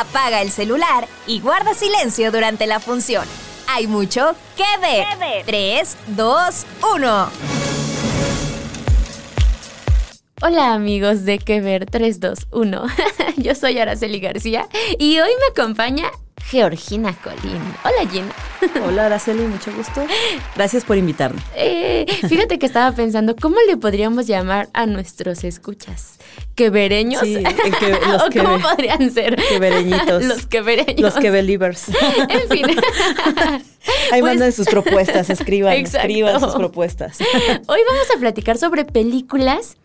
Apaga 0.00 0.40
el 0.40 0.50
celular 0.50 1.06
y 1.26 1.40
guarda 1.40 1.74
silencio 1.74 2.32
durante 2.32 2.66
la 2.66 2.80
función. 2.80 3.26
Hay 3.68 3.86
mucho 3.86 4.34
que 4.56 4.64
ver. 4.80 5.44
3, 5.44 5.96
2, 6.06 6.66
1. 6.94 7.30
Hola 10.40 10.72
amigos 10.72 11.26
de 11.26 11.38
Que 11.38 11.60
Ver 11.60 11.84
321. 11.84 12.82
Yo 13.36 13.54
soy 13.54 13.78
Araceli 13.78 14.20
García 14.20 14.66
y 14.98 15.20
hoy 15.20 15.32
me 15.38 15.62
acompaña 15.62 16.10
Georgina 16.48 17.14
Colín. 17.22 17.60
Hola 17.84 18.10
Gina. 18.10 18.32
Hola 18.86 19.06
Araceli, 19.06 19.42
mucho 19.42 19.72
gusto. 19.74 20.04
Gracias 20.56 20.84
por 20.84 20.96
invitarme. 20.96 21.40
Eh, 21.54 22.06
fíjate 22.28 22.58
que 22.58 22.66
estaba 22.66 22.92
pensando, 22.94 23.36
¿cómo 23.36 23.56
le 23.68 23.76
podríamos 23.76 24.26
llamar 24.26 24.68
a 24.72 24.86
nuestros 24.86 25.44
escuchas? 25.44 26.18
¿Quevereños? 26.56 27.22
Sí, 27.22 27.36
que- 27.78 27.90
los 28.08 28.22
¿O 28.22 28.28
¿Cómo 28.36 28.56
que- 28.56 28.62
podrían 28.62 29.10
ser? 29.12 29.36
quevereñitos. 29.36 30.24
Los 30.30 30.46
quevereños. 30.46 31.00
Los 31.00 31.14
que 31.14 31.30
believers. 31.30 31.88
En 32.28 32.48
fin. 32.48 32.66
Ahí 34.12 34.20
Pues- 34.20 34.22
manden 34.22 34.52
sus 34.52 34.66
propuestas, 34.66 35.30
escriban, 35.30 35.74
Exacto. 35.74 36.06
escriban 36.08 36.40
sus 36.40 36.54
propuestas. 36.54 37.18
Hoy 37.20 37.80
vamos 37.88 38.06
a 38.14 38.18
platicar 38.18 38.58
sobre 38.58 38.84
películas 38.84 39.76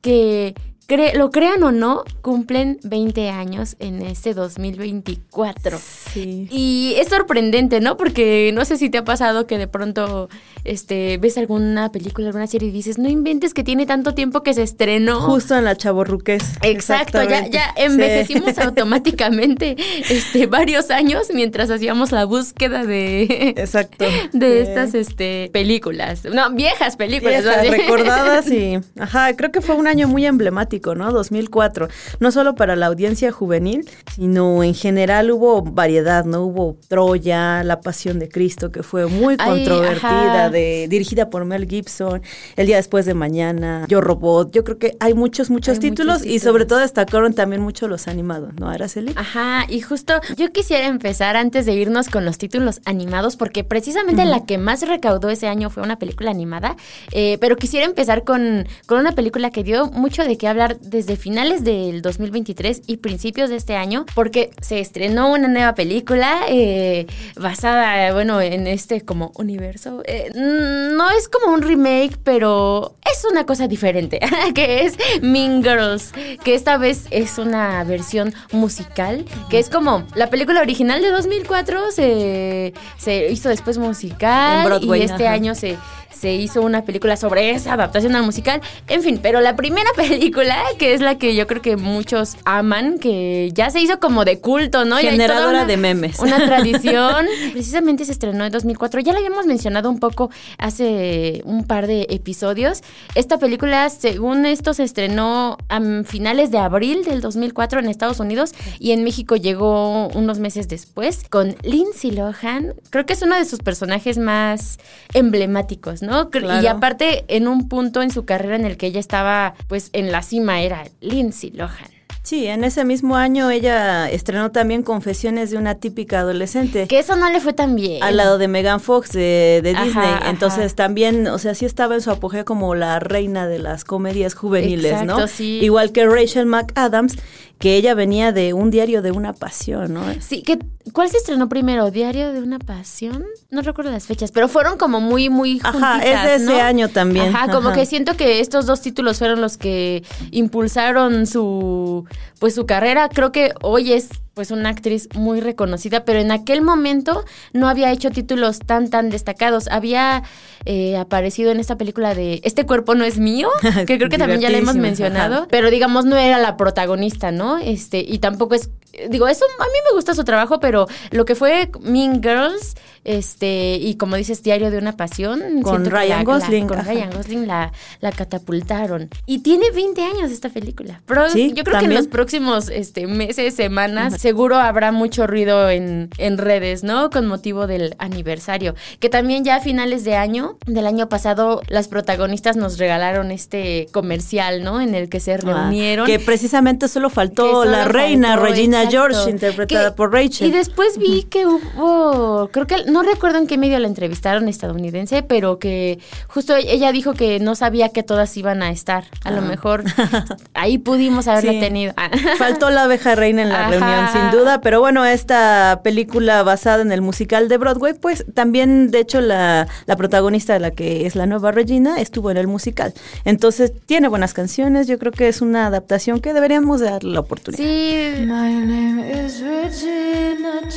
que, 0.00 0.54
cre- 0.88 1.14
lo 1.14 1.30
crean 1.30 1.62
o 1.62 1.70
no, 1.72 2.02
cumplen 2.22 2.78
20 2.82 3.30
años 3.30 3.76
en 3.78 4.02
este 4.02 4.34
2024. 4.34 5.78
Sí. 6.12 6.48
Y 6.50 6.94
es 6.98 7.08
sorprendente, 7.08 7.80
¿no? 7.80 7.96
Porque 7.96 8.50
no 8.54 8.64
sé 8.64 8.76
si 8.76 8.90
te 8.90 8.98
ha 8.98 9.04
pasado 9.04 9.46
que 9.46 9.58
de 9.58 9.68
pronto 9.68 10.28
este, 10.64 11.18
ves 11.18 11.38
alguna 11.38 11.90
película, 11.92 12.28
alguna 12.28 12.46
serie 12.46 12.68
y 12.68 12.72
dices, 12.72 12.98
no 12.98 13.08
inventes 13.08 13.54
que 13.54 13.64
tiene 13.64 13.86
tanto 13.86 14.14
tiempo 14.14 14.42
que 14.42 14.54
se 14.54 14.62
estrenó. 14.62 15.20
Justo 15.20 15.56
en 15.56 15.64
la 15.64 15.76
chavorruquez. 15.76 16.42
Exacto, 16.62 17.22
ya, 17.22 17.46
ya 17.48 17.72
Sí. 17.76 17.82
envejecimos 17.84 18.58
automáticamente 18.58 19.76
este, 20.10 20.46
varios 20.46 20.90
años 20.90 21.28
mientras 21.34 21.70
hacíamos 21.70 22.12
la 22.12 22.24
búsqueda 22.24 22.84
de, 22.84 23.22
Exacto. 23.56 24.04
de 24.32 24.48
Sí. 24.64 24.68
estas 24.68 24.94
este, 24.94 25.50
películas. 25.52 26.24
No, 26.24 26.50
viejas 26.52 26.96
películas. 26.96 27.42
Viejas, 27.44 27.68
recordadas 27.70 28.50
y, 28.50 28.78
ajá, 28.98 29.34
creo 29.36 29.52
que 29.52 29.60
fue 29.60 29.74
un 29.74 29.86
año 29.86 30.08
muy 30.08 30.24
emblemático, 30.26 30.77
¿no? 30.94 31.12
2004. 31.12 31.88
No 32.20 32.32
solo 32.32 32.54
para 32.54 32.76
la 32.76 32.86
audiencia 32.86 33.32
juvenil, 33.32 33.88
sino 34.14 34.62
en 34.62 34.74
general 34.74 35.30
hubo 35.30 35.62
variedad, 35.62 36.24
¿no? 36.24 36.44
Hubo 36.44 36.76
Troya, 36.88 37.62
La 37.64 37.80
Pasión 37.80 38.18
de 38.18 38.28
Cristo, 38.28 38.70
que 38.70 38.82
fue 38.82 39.06
muy 39.06 39.36
Ay, 39.38 39.64
controvertida, 39.64 40.50
de, 40.50 40.86
dirigida 40.88 41.30
por 41.30 41.44
Mel 41.44 41.66
Gibson, 41.68 42.22
El 42.56 42.66
Día 42.66 42.76
Después 42.76 43.06
de 43.06 43.14
Mañana, 43.14 43.84
Yo 43.88 44.00
Robot. 44.00 44.52
Yo 44.52 44.64
creo 44.64 44.78
que 44.78 44.96
hay 45.00 45.14
muchos, 45.14 45.50
muchos, 45.50 45.74
Hay 45.74 45.80
títulos, 45.80 46.20
muchos 46.20 46.32
y 46.32 46.38
sobre 46.38 46.66
todo 46.66 46.78
destacaron 46.78 47.34
también 47.34 47.62
mucho 47.62 47.88
los 47.88 48.08
animados, 48.08 48.54
¿no, 48.54 48.68
Araceli? 48.68 49.12
Ajá, 49.16 49.66
y 49.68 49.80
justo 49.80 50.14
yo 50.36 50.52
quisiera 50.52 50.86
empezar 50.86 51.36
antes 51.36 51.66
de 51.66 51.74
irnos 51.74 52.08
con 52.08 52.24
los 52.24 52.38
títulos 52.38 52.80
animados, 52.84 53.36
porque 53.36 53.64
precisamente 53.64 54.24
la 54.24 54.44
que 54.44 54.58
más 54.58 54.86
recaudó 54.86 55.30
ese 55.30 55.48
año 55.48 55.70
fue 55.70 55.82
una 55.82 55.98
película 55.98 56.30
animada, 56.30 56.76
eh, 57.12 57.38
pero 57.40 57.56
quisiera 57.56 57.86
empezar 57.86 58.24
con, 58.24 58.66
con 58.86 58.98
una 58.98 59.12
película 59.12 59.50
que 59.50 59.64
dio 59.64 59.86
mucho 59.90 60.24
de 60.24 60.36
qué 60.36 60.48
hablar 60.48 60.67
desde 60.80 61.16
finales 61.16 61.64
del 61.64 62.02
2023 62.02 62.82
y 62.86 62.98
principios 62.98 63.50
de 63.50 63.56
este 63.56 63.76
año, 63.76 64.04
porque 64.14 64.50
se 64.60 64.80
estrenó 64.80 65.32
una 65.32 65.48
nueva 65.48 65.74
película 65.74 66.40
eh, 66.48 67.06
basada, 67.36 68.12
bueno, 68.12 68.40
en 68.40 68.66
este 68.66 69.02
como 69.02 69.32
universo. 69.36 70.02
Eh, 70.06 70.30
no 70.34 71.10
es 71.10 71.28
como 71.28 71.52
un 71.52 71.62
remake, 71.62 72.18
pero 72.22 72.96
es 73.10 73.24
una 73.30 73.46
cosa 73.46 73.68
diferente, 73.68 74.20
que 74.54 74.84
es 74.84 74.96
Mean 75.22 75.62
Girls, 75.62 76.12
que 76.44 76.54
esta 76.54 76.76
vez 76.76 77.06
es 77.10 77.38
una 77.38 77.82
versión 77.84 78.34
musical, 78.52 79.24
que 79.50 79.58
es 79.58 79.68
como 79.68 80.06
la 80.14 80.30
película 80.30 80.60
original 80.60 81.00
de 81.02 81.10
2004 81.10 81.90
se, 81.92 82.74
se 82.98 83.30
hizo 83.30 83.48
después 83.48 83.78
musical 83.78 84.64
Broadway, 84.64 85.00
y 85.00 85.04
este 85.04 85.26
ajá. 85.26 85.34
año 85.34 85.54
se, 85.54 85.76
se 86.10 86.32
hizo 86.34 86.62
una 86.62 86.84
película 86.84 87.16
sobre 87.16 87.50
esa 87.50 87.74
adaptación 87.74 88.14
al 88.16 88.22
musical. 88.24 88.60
En 88.88 89.02
fin, 89.02 89.20
pero 89.22 89.40
la 89.40 89.54
primera 89.56 89.90
película, 89.96 90.56
que 90.78 90.94
es 90.94 91.00
la 91.00 91.16
que 91.18 91.34
yo 91.34 91.46
creo 91.46 91.62
que 91.62 91.76
muchos 91.76 92.36
aman, 92.44 92.98
que 92.98 93.50
ya 93.54 93.70
se 93.70 93.80
hizo 93.80 94.00
como 94.00 94.24
de 94.24 94.40
culto, 94.40 94.84
¿no? 94.84 94.96
Generadora 94.96 95.48
una- 95.50 95.64
de 95.64 95.76
memes. 95.76 96.18
Una 96.18 96.36
tradición. 96.46 97.26
Precisamente 97.52 98.04
se 98.04 98.12
estrenó 98.12 98.44
en 98.44 98.52
2004. 98.52 99.00
Ya 99.00 99.12
la 99.12 99.18
habíamos 99.18 99.46
mencionado 99.46 99.90
un 99.90 100.00
poco 100.00 100.30
hace 100.58 101.42
un 101.44 101.64
par 101.64 101.86
de 101.86 102.06
episodios. 102.10 102.82
Esta 103.14 103.38
película, 103.38 103.88
según 103.90 104.46
esto, 104.46 104.74
se 104.74 104.84
estrenó 104.84 105.56
a 105.68 105.80
finales 106.04 106.50
de 106.50 106.58
abril 106.58 107.04
del 107.04 107.20
2004 107.20 107.80
en 107.80 107.88
Estados 107.88 108.18
Unidos 108.20 108.52
y 108.78 108.92
en 108.92 109.04
México 109.04 109.36
llegó 109.36 110.08
unos 110.08 110.38
meses 110.38 110.68
después 110.68 111.22
con 111.30 111.56
Lindsay 111.62 112.10
Lohan. 112.10 112.74
Creo 112.90 113.06
que 113.06 113.12
es 113.12 113.22
uno 113.22 113.36
de 113.36 113.44
sus 113.44 113.60
personajes 113.60 114.18
más 114.18 114.78
emblemáticos, 115.14 115.97
¿no? 116.02 116.30
Y 116.62 116.66
aparte, 116.66 117.24
en 117.28 117.48
un 117.48 117.68
punto 117.68 118.02
en 118.02 118.10
su 118.10 118.24
carrera 118.24 118.56
en 118.56 118.64
el 118.64 118.76
que 118.76 118.86
ella 118.86 119.00
estaba, 119.00 119.54
pues, 119.66 119.90
en 119.92 120.12
la 120.12 120.22
cima, 120.22 120.60
era 120.60 120.84
Lindsay 121.00 121.50
Lohan. 121.50 121.98
Sí, 122.28 122.46
en 122.46 122.62
ese 122.62 122.84
mismo 122.84 123.16
año 123.16 123.50
ella 123.50 124.10
estrenó 124.10 124.50
también 124.50 124.82
Confesiones 124.82 125.50
de 125.50 125.56
una 125.56 125.76
típica 125.76 126.20
adolescente. 126.20 126.86
Que 126.86 126.98
eso 126.98 127.16
no 127.16 127.30
le 127.30 127.40
fue 127.40 127.54
tan 127.54 127.74
bien. 127.74 128.02
Al 128.02 128.18
lado 128.18 128.36
de 128.36 128.48
Megan 128.48 128.80
Fox 128.80 129.12
de, 129.12 129.62
Disney. 129.64 129.88
ajá. 129.88 130.28
Entonces 130.28 130.74
también, 130.74 131.26
o 131.28 131.38
sea, 131.38 131.54
sí 131.54 131.64
estaba 131.64 131.94
en 131.94 132.02
su 132.02 132.10
apogeo 132.10 132.44
como 132.44 132.74
la 132.74 133.00
reina 133.00 133.48
de 133.48 133.58
las 133.58 133.84
comedias 133.84 134.34
juveniles, 134.34 135.04
¿no? 135.04 135.26
Sí. 135.26 135.60
Igual 135.62 135.90
que 135.92 136.06
Rachel 136.06 136.44
McAdams, 136.44 137.16
que 137.58 137.76
ella 137.76 137.94
venía 137.94 138.32
de 138.32 138.52
un 138.52 138.70
diario 138.70 139.02
de 139.02 139.10
una 139.10 139.32
pasión, 139.32 139.92
¿no? 139.94 140.02
Sí, 140.20 140.42
que, 140.42 140.58
¿cuál 140.92 141.10
se 141.10 141.16
estrenó 141.16 141.48
primero? 141.48 141.90
¿Diario 141.90 142.32
de 142.32 142.40
una 142.40 142.58
pasión? 142.58 143.24
No 143.50 143.62
recuerdo 143.62 143.90
las 143.90 144.06
fechas, 144.06 144.30
pero 144.30 144.48
fueron 144.48 144.78
como 144.78 145.00
muy, 145.00 145.28
muy 145.28 145.60
Ajá, 145.64 145.94
juntitas, 145.94 146.04
es 146.04 146.22
de 146.22 146.34
ese 146.36 146.58
¿no? 146.58 146.64
año 146.64 146.88
también, 146.88 147.34
Ajá, 147.34 147.50
como 147.50 147.70
ajá. 147.70 147.78
que 147.78 147.86
siento 147.86 148.16
que 148.16 148.40
estos 148.40 148.66
dos 148.66 148.80
títulos 148.80 149.18
fueron 149.18 149.40
los 149.40 149.56
que 149.56 150.04
impulsaron 150.30 151.26
su, 151.26 152.06
pues 152.38 152.54
su 152.54 152.64
carrera. 152.64 153.08
Creo 153.08 153.32
que 153.32 153.52
hoy 153.62 153.92
es 153.92 154.08
pues 154.38 154.52
una 154.52 154.68
actriz 154.68 155.08
muy 155.16 155.40
reconocida, 155.40 156.04
pero 156.04 156.20
en 156.20 156.30
aquel 156.30 156.62
momento 156.62 157.24
no 157.52 157.68
había 157.68 157.90
hecho 157.90 158.12
títulos 158.12 158.60
tan, 158.60 158.88
tan 158.88 159.10
destacados. 159.10 159.66
Había 159.66 160.22
eh, 160.64 160.96
aparecido 160.96 161.50
en 161.50 161.58
esta 161.58 161.76
película 161.76 162.14
de 162.14 162.40
Este 162.44 162.64
cuerpo 162.64 162.94
no 162.94 163.02
es 163.02 163.18
mío, 163.18 163.48
que 163.88 163.98
creo 163.98 164.08
que 164.08 164.16
también 164.16 164.40
ya 164.40 164.48
la 164.48 164.58
hemos 164.58 164.76
mencionado, 164.76 165.34
ajá. 165.34 165.46
pero 165.50 165.70
digamos 165.70 166.04
no 166.04 166.16
era 166.16 166.38
la 166.38 166.56
protagonista, 166.56 167.32
¿no? 167.32 167.58
Este, 167.58 167.98
y 167.98 168.20
tampoco 168.20 168.54
es, 168.54 168.70
digo, 169.10 169.28
eso 169.28 169.44
a 169.58 169.64
mí 169.64 169.78
me 169.90 169.94
gusta 169.94 170.14
su 170.14 170.24
trabajo, 170.24 170.60
pero 170.60 170.86
lo 171.10 171.24
que 171.24 171.34
fue 171.34 171.70
Mean 171.80 172.22
Girls, 172.22 172.74
este, 173.04 173.76
y 173.80 173.96
como 173.96 174.16
dices, 174.16 174.42
Diario 174.42 174.70
de 174.70 174.78
una 174.78 174.96
Pasión, 174.96 175.62
Con 175.62 175.84
Ryan 175.86 176.18
la- 176.18 176.24
Gosling, 176.24 176.62
la- 176.64 176.68
con 176.68 176.78
ajá. 176.78 176.90
Ryan 176.92 177.10
Gosling 177.10 177.46
la, 177.46 177.72
la 178.00 178.12
catapultaron. 178.12 179.08
Y 179.26 179.38
tiene 179.40 179.70
20 179.70 180.02
años 180.02 180.30
esta 180.30 180.48
película. 180.48 181.00
Pero 181.06 181.28
Sí, 181.30 181.52
yo 181.54 181.64
creo 181.64 181.78
que 181.80 181.86
en 181.86 181.94
los 181.94 182.06
próximos 182.06 182.68
este, 182.68 183.06
meses, 183.06 183.54
semanas, 183.54 184.20
seguro 184.20 184.56
habrá 184.56 184.92
mucho 184.92 185.26
ruido 185.26 185.70
en, 185.70 186.10
en 186.18 186.38
redes, 186.38 186.82
¿no? 186.84 187.10
Con 187.10 187.26
motivo 187.26 187.66
del 187.66 187.94
aniversario. 187.98 188.74
Que 189.00 189.08
también 189.08 189.44
ya 189.44 189.56
a 189.56 189.60
finales 189.60 190.04
de 190.04 190.16
año, 190.16 190.58
del 190.66 190.86
año 190.86 191.08
pasado, 191.08 191.62
las 191.68 191.88
protagonistas 191.88 192.56
nos 192.56 192.78
regalaron 192.78 193.30
este 193.30 193.86
comercial, 193.92 194.62
¿no? 194.64 194.80
En 194.80 194.94
el 194.94 195.08
que 195.08 195.20
se 195.20 195.34
Ah, 195.34 195.36
reunieron. 195.38 196.06
que 196.06 196.18
precisamente 196.18 196.88
solo 196.88 197.08
Que 197.08 197.14
faltó 197.14 197.50
solo 197.50 197.70
la 197.70 197.84
reina 197.84 198.36
faltó, 198.36 198.44
Regina 198.46 198.77
Regina 198.84 198.90
Exacto. 198.90 199.14
George, 199.14 199.30
interpretada 199.30 199.90
Que- 199.90 199.96
por 199.96 200.12
Rachel. 200.12 200.48
Y 200.48 200.50
después 200.50 200.98
vi 200.98 201.24
que 201.24 201.46
hubo, 201.46 202.48
creo 202.52 202.66
que, 202.66 202.84
no 202.86 203.02
recuerdo 203.02 203.38
en 203.38 203.46
qué 203.46 203.58
medio 203.58 203.78
la 203.78 203.86
entrevistaron 203.88 204.48
estadounidense, 204.48 205.22
pero 205.22 205.58
que 205.58 205.98
justo 206.28 206.54
ella 206.56 206.92
dijo 206.92 207.14
que 207.14 207.40
no 207.40 207.54
sabía 207.54 207.88
que 207.90 208.02
todas 208.02 208.36
iban 208.36 208.62
a 208.62 208.70
estar. 208.70 209.04
A 209.24 209.30
lo 209.30 209.42
mejor 209.42 209.84
ahí 210.54 210.78
pudimos 210.78 211.28
haberla 211.28 211.50
Ah. 211.50 211.54
Sí. 211.54 211.60
tenido. 211.60 211.94
Faltó 212.38 212.70
la 212.70 212.84
abeja 212.84 213.14
reina 213.14 213.42
en 213.42 213.48
la 213.48 213.60
Ajá. 213.60 213.70
reunión, 213.70 214.08
sin 214.12 214.30
duda, 214.38 214.60
pero 214.60 214.80
bueno, 214.80 215.04
esta 215.04 215.80
película 215.82 216.42
basada 216.42 216.82
en 216.82 216.92
el 216.92 217.00
musical 217.02 217.48
de 217.48 217.56
Broadway, 217.58 217.94
pues 217.94 218.24
también, 218.34 218.90
de 218.90 219.00
hecho, 219.00 219.20
la, 219.20 219.66
la 219.86 219.96
protagonista 219.96 220.52
de 220.52 220.60
la 220.60 220.70
que 220.72 221.06
es 221.06 221.16
la 221.16 221.26
nueva 221.26 221.52
Regina 221.52 221.98
estuvo 222.00 222.30
en 222.30 222.36
el 222.36 222.46
musical. 222.46 222.92
Entonces, 223.24 223.72
tiene 223.86 224.08
buenas 224.08 224.34
canciones, 224.34 224.86
yo 224.86 224.98
creo 224.98 225.12
que 225.12 225.28
es 225.28 225.40
una 225.40 225.66
adaptación 225.66 226.20
que 226.20 226.32
deberíamos 226.34 226.80
darle 226.80 227.12
la 227.14 227.20
oportunidad. 227.20 227.62
Sí. 227.62 228.24
name 228.68 228.98
is 228.98 229.42
Regina 229.42 230.67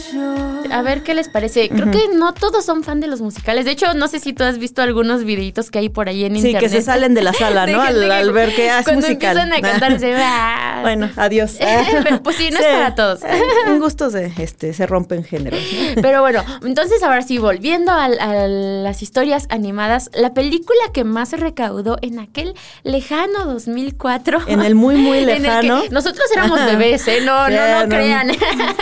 A 0.72 0.82
ver 0.82 1.04
qué 1.04 1.14
les 1.14 1.30
parece. 1.30 1.70
Creo 1.70 1.92
que 1.92 2.10
no 2.16 2.34
todos 2.34 2.66
son 2.66 2.84
fan 2.84 3.00
de 3.00 3.08
los 3.08 3.22
musicales. 3.22 3.66
De 3.66 3.72
hecho, 3.72 3.94
no 3.94 4.08
sé 4.08 4.20
si 4.20 4.34
tú 4.34 4.44
has 4.44 4.58
visto 4.58 4.82
algunos 4.82 5.24
videitos 5.24 5.72
que 5.72 5.80
hay 5.80 5.90
por 5.90 6.10
ahí 6.10 6.24
en 6.26 6.34
Sí, 6.34 6.48
internet. 6.48 6.62
que 6.62 6.70
se 6.70 6.82
salen 6.82 7.14
de 7.14 7.22
la 7.22 7.34
sala, 7.34 7.66
De 7.66 7.74
¿no? 7.74 7.82
Al, 7.92 8.00
que 8.00 8.12
al 8.12 8.32
ver 8.32 8.56
que 8.56 8.70
ah, 8.70 8.80
es 8.80 8.86
cuando 8.86 9.02
musical. 9.08 9.38
empiezan 9.38 9.54
a 9.66 9.70
cantar, 9.72 10.00
se 10.00 10.14
va. 10.14 10.58
Bueno, 10.82 11.10
adiós. 11.16 11.58
Pero, 12.04 12.24
pues 12.24 12.38
sí, 12.38 12.50
no 12.52 12.58
es 12.58 12.66
para 12.66 12.96
todos. 12.96 13.24
Eh, 13.24 13.40
En 13.68 13.80
gustos 13.80 14.14
se, 14.14 14.32
este, 14.38 14.74
se 14.74 14.88
rompen 14.88 15.24
géneros. 15.24 15.60
¿no? 15.96 16.02
Pero 16.02 16.22
bueno, 16.22 16.44
entonces 16.66 17.04
ahora 17.04 17.22
sí, 17.22 17.38
volviendo 17.38 17.92
a, 17.92 18.08
las 18.10 19.04
historias 19.04 19.46
animadas, 19.50 20.10
la 20.14 20.34
película 20.34 20.80
que 20.94 21.04
más 21.04 21.34
recaudó 21.34 21.98
en 22.02 22.18
aquel 22.20 22.56
lejano 22.84 23.46
2004. 23.46 24.40
En 24.48 24.62
el 24.62 24.74
muy, 24.76 24.96
muy 24.96 25.20
en 25.20 25.30
el 25.30 25.36
que 25.36 25.42
lejano. 25.42 25.84
nosotros 25.92 26.26
éramos 26.36 26.60
bebés, 26.66 27.08
¿eh? 27.08 27.20
No, 27.24 27.46
Sí, 27.48 27.54
no, 27.54 27.84
no, 27.84 27.90
crean. 27.90 28.30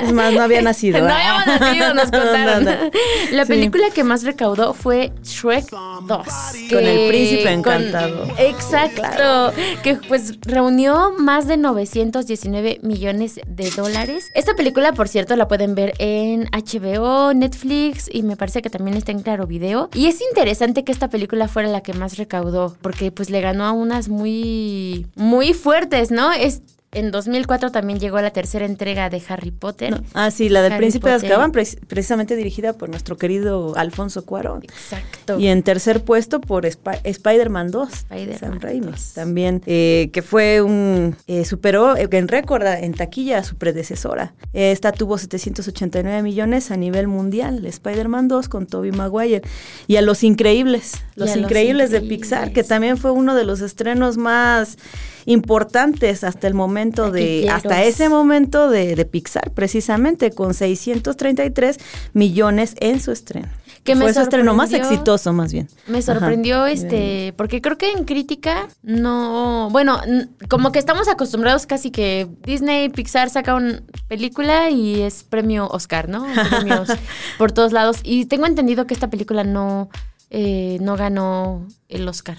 Es 0.01 0.13
más, 0.13 0.33
no 0.33 0.41
había 0.41 0.61
nacido. 0.61 0.99
No 1.09 1.15
habíamos 1.15 1.45
nacido, 1.47 1.93
nos 1.93 2.11
contaron. 2.11 2.63
No, 2.65 2.71
no. 2.71 2.91
La 3.31 3.45
Sí. 3.45 3.49
película 3.49 3.89
que 3.93 4.03
más 4.03 4.23
recaudó 4.23 4.73
fue 4.73 5.11
Shrek 5.23 5.69
2. 5.71 6.27
Con 6.69 6.79
el 6.85 7.09
príncipe 7.09 7.43
con- 7.43 7.53
encantado. 7.53 8.27
exacto. 8.37 9.53
Que 9.83 9.95
pues 9.95 10.39
reunió 10.41 11.11
más 11.17 11.47
de 11.47 11.57
919 11.57 12.79
millones 12.83 13.39
de 13.47 13.69
dólares. 13.71 14.29
Esta 14.35 14.55
película, 14.55 14.93
por 14.93 15.07
cierto, 15.07 15.35
la 15.35 15.47
pueden 15.47 15.75
ver 15.75 15.93
en 15.99 16.47
HBO, 16.51 17.33
Netflix 17.33 18.09
y 18.11 18.23
me 18.23 18.35
parece 18.35 18.61
que 18.61 18.69
también 18.69 18.97
está 18.97 19.11
en 19.11 19.21
Claro 19.21 19.47
Video. 19.47 19.89
Y 19.93 20.07
es 20.07 20.19
interesante 20.21 20.83
que 20.83 20.91
esta 20.91 21.09
película 21.09 21.47
fuera 21.47 21.69
la 21.69 21.81
que 21.81 21.93
más 21.93 22.17
recaudó 22.17 22.75
porque 22.81 23.11
pues 23.11 23.29
le 23.29 23.41
ganó 23.41 23.65
a 23.65 23.71
unas 23.71 24.09
muy, 24.09 25.07
muy 25.15 25.53
fuertes, 25.53 26.11
¿no? 26.11 26.31
Es... 26.31 26.61
En 26.91 27.11
2004 27.11 27.71
también 27.71 27.99
llegó 27.99 28.19
la 28.19 28.31
tercera 28.31 28.65
entrega 28.65 29.09
de 29.11 29.21
Harry 29.27 29.51
Potter. 29.51 29.91
No. 29.91 30.03
Ah, 30.15 30.31
sí, 30.31 30.49
la 30.49 30.63
del 30.63 30.71
Harry 30.73 30.81
Príncipe 30.81 31.07
de. 31.09 31.15
Azkaban, 31.15 31.51
pre- 31.51 31.67
precisamente 31.87 32.35
dirigida 32.35 32.73
por 32.73 32.89
nuestro 32.89 33.15
querido 33.17 33.73
Alfonso 33.77 34.25
Cuarón. 34.25 34.63
Exacto. 34.63 35.39
Y 35.39 35.47
en 35.47 35.61
tercer 35.61 36.03
puesto 36.03 36.41
por 36.41 36.65
Spi- 36.65 36.99
Spider-Man 37.03 37.69
2, 37.69 37.89
Spider-Man 37.93 38.39
Sam 38.39 38.59
Raimi. 38.59 38.87
2. 38.87 39.11
También, 39.13 39.61
eh, 39.67 40.09
que 40.11 40.23
fue 40.23 40.61
un. 40.63 41.15
eh, 41.27 41.45
superó 41.45 41.95
eh, 41.95 42.07
en 42.11 42.27
récord 42.27 42.65
en 42.65 42.93
taquilla 42.95 43.37
a 43.37 43.43
su 43.43 43.55
predecesora. 43.55 44.33
Esta 44.53 44.91
tuvo 44.91 45.19
789 45.19 46.23
millones 46.23 46.71
a 46.71 46.77
nivel 46.77 47.07
mundial. 47.07 47.65
Spider-Man 47.67 48.27
2 48.27 48.49
con 48.49 48.65
Tobey 48.65 48.91
Maguire. 48.91 49.43
Y 49.85 49.97
a 49.97 50.01
Los 50.01 50.23
Increíbles. 50.23 50.93
Los 51.15 51.35
Increíbles 51.35 51.91
de. 51.91 51.99
Pixar, 52.01 52.51
que 52.53 52.63
también 52.63 52.97
fue 52.97 53.11
uno 53.11 53.35
de 53.35 53.43
los 53.43 53.61
estrenos 53.61 54.17
más 54.17 54.77
importantes 55.29 56.23
hasta 56.23 56.47
el 56.47 56.55
momento 56.55 57.11
de. 57.11 57.47
Hasta 57.49 57.83
ese 57.83 58.09
momento 58.09 58.69
de, 58.69 58.95
de 58.95 59.05
Pixar, 59.05 59.51
precisamente, 59.51 60.31
con 60.31 60.55
633 60.55 61.77
millones 62.13 62.73
en 62.79 62.99
su 62.99 63.11
estreno. 63.11 63.47
Que 63.83 63.93
me 63.93 64.05
fue 64.05 64.13
su 64.13 64.21
estreno 64.21 64.55
más 64.55 64.73
exitoso, 64.73 65.31
más 65.31 65.53
bien. 65.53 65.69
Me 65.87 65.99
Ajá. 65.99 66.13
sorprendió 66.13 66.65
este, 66.65 67.33
porque 67.37 67.61
creo 67.61 67.77
que 67.77 67.91
en 67.91 68.05
crítica 68.05 68.67
no, 68.81 69.69
bueno, 69.71 70.01
como 70.49 70.71
que 70.71 70.79
estamos 70.79 71.07
acostumbrados 71.07 71.65
casi 71.67 71.91
que 71.91 72.27
Disney, 72.43 72.89
Pixar 72.89 73.29
saca 73.29 73.53
una 73.53 73.81
película 74.07 74.71
y 74.71 75.01
es 75.01 75.23
premio 75.23 75.67
Oscar, 75.67 76.09
¿no? 76.09 76.25
Premios 76.49 76.89
por 77.37 77.51
todos 77.51 77.71
lados. 77.71 77.97
Y 78.03 78.25
tengo 78.25 78.47
entendido 78.47 78.87
que 78.87 78.95
esta 78.95 79.09
película 79.11 79.43
no, 79.43 79.89
eh, 80.31 80.79
no 80.81 80.97
ganó 80.97 81.67
el 81.87 82.07
Oscar. 82.07 82.37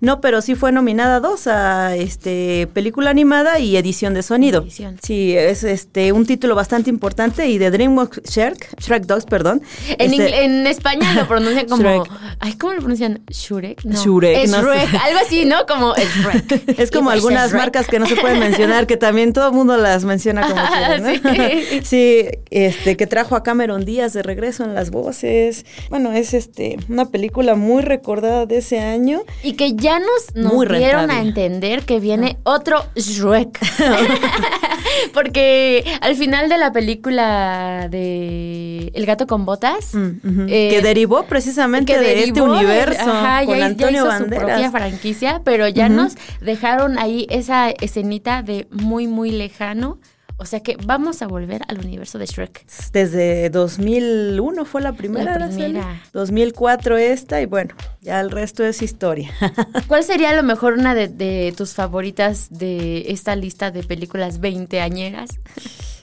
No, 0.00 0.20
pero 0.20 0.40
sí 0.42 0.54
fue 0.54 0.72
nominada 0.72 1.16
a 1.16 1.20
dos 1.20 1.46
a 1.46 1.96
este 1.96 2.68
película 2.72 3.10
animada 3.10 3.58
y 3.58 3.76
edición 3.76 4.14
de 4.14 4.22
sonido. 4.22 4.62
Edición. 4.62 4.98
Sí, 5.02 5.36
es 5.36 5.64
este 5.64 6.12
un 6.12 6.26
título 6.26 6.54
bastante 6.54 6.90
importante 6.90 7.48
y 7.48 7.58
de 7.58 7.70
DreamWorks 7.70 8.22
Shrek, 8.24 8.80
Shrek 8.80 9.04
2, 9.06 9.24
perdón. 9.26 9.62
En, 9.98 10.12
Este, 10.12 10.44
en 10.44 10.66
España 10.66 11.14
lo 11.14 11.26
pronuncian 11.26 11.66
como. 11.68 11.82
Shrek. 11.82 12.12
Ay, 12.40 12.52
¿cómo 12.54 12.72
lo 12.74 12.78
pronuncian? 12.80 13.20
¿Shurek? 13.28 13.84
No. 13.84 14.02
Shurek, 14.02 14.44
Es 14.44 14.50
no 14.50 14.58
sé. 14.58 14.62
Shrek, 14.86 14.94
algo 15.02 15.18
así, 15.24 15.44
¿no? 15.44 15.66
Como 15.66 15.94
el 15.96 16.08
Shrek. 16.08 16.78
Es 16.78 16.90
como 16.90 17.10
algunas 17.10 17.50
Shrek. 17.50 17.60
marcas 17.60 17.86
que 17.88 17.98
no 17.98 18.06
se 18.06 18.16
pueden 18.16 18.38
mencionar, 18.40 18.86
que 18.86 18.96
también 18.96 19.32
todo 19.32 19.48
el 19.48 19.54
mundo 19.54 19.76
las 19.76 20.04
menciona 20.04 20.42
como 20.48 20.62
quiere, 20.66 21.00
¿no? 21.00 21.34
Sí. 21.34 21.80
Sí, 21.88 22.24
este, 22.50 22.96
que 22.96 23.06
trajo 23.06 23.34
a 23.36 23.42
Cameron 23.42 23.84
Díaz 23.84 24.12
de 24.12 24.22
regreso 24.22 24.64
en 24.64 24.74
las 24.74 24.90
voces. 24.90 25.64
Bueno, 25.90 26.12
es 26.12 26.34
este 26.34 26.76
una 26.88 27.06
película 27.06 27.54
muy 27.54 27.82
recordada 27.82 28.46
de 28.46 28.58
ese 28.58 28.78
año. 28.80 29.22
Y 29.42 29.54
que 29.54 29.74
ya 29.74 29.87
nos, 29.98 30.34
nos 30.34 30.52
Muy 30.52 30.66
dieron 30.66 31.10
a 31.10 31.20
entender 31.20 31.84
que 31.84 32.00
viene 32.00 32.36
otro 32.44 32.84
Shrek. 32.96 33.58
Porque 35.14 35.84
al 36.00 36.14
final 36.16 36.48
de 36.48 36.58
la 36.58 36.72
película 36.72 37.88
de 37.90 38.90
El 38.94 39.06
gato 39.06 39.26
con 39.26 39.44
botas, 39.44 39.94
Mm, 39.94 40.46
eh, 40.48 40.68
que 40.70 40.82
derivó 40.82 41.24
precisamente 41.24 41.92
que 41.92 41.98
de 41.98 42.20
este 42.20 42.32
derivó 42.32 42.52
de- 42.52 42.58
universo 42.58 43.10
ajá, 43.10 43.44
con 43.44 43.54
ya- 43.54 43.60
ya 43.60 43.66
Antonio 43.66 44.06
hizo 44.06 44.18
su 44.18 44.26
propia 44.30 44.70
franquicia, 44.70 45.40
pero 45.44 45.68
ya 45.68 45.88
nos 45.88 46.14
dejaron 46.40 46.98
ahí 46.98 47.26
esa 47.30 47.70
escenita 47.70 48.42
de 48.42 48.66
muy, 48.70 49.06
muy 49.06 49.30
lejano. 49.30 49.98
O 50.40 50.46
sea 50.46 50.60
que 50.60 50.76
vamos 50.84 51.20
a 51.20 51.26
volver 51.26 51.62
al 51.66 51.78
universo 51.80 52.16
de 52.18 52.26
Shrek. 52.26 52.64
Desde 52.92 53.50
2001 53.50 54.64
fue 54.64 54.80
la 54.80 54.92
primera. 54.92 55.36
La 55.36 55.48
primera. 55.48 56.00
2004 56.12 56.96
esta 56.96 57.40
y 57.40 57.46
bueno, 57.46 57.74
ya 58.00 58.20
el 58.20 58.30
resto 58.30 58.64
es 58.64 58.80
historia. 58.80 59.30
¿Cuál 59.88 60.04
sería 60.04 60.30
a 60.30 60.34
lo 60.34 60.44
mejor 60.44 60.74
una 60.74 60.94
de, 60.94 61.08
de 61.08 61.52
tus 61.56 61.74
favoritas 61.74 62.46
de 62.50 63.06
esta 63.08 63.34
lista 63.34 63.72
de 63.72 63.82
películas 63.82 64.38
veinteañeras? 64.38 65.30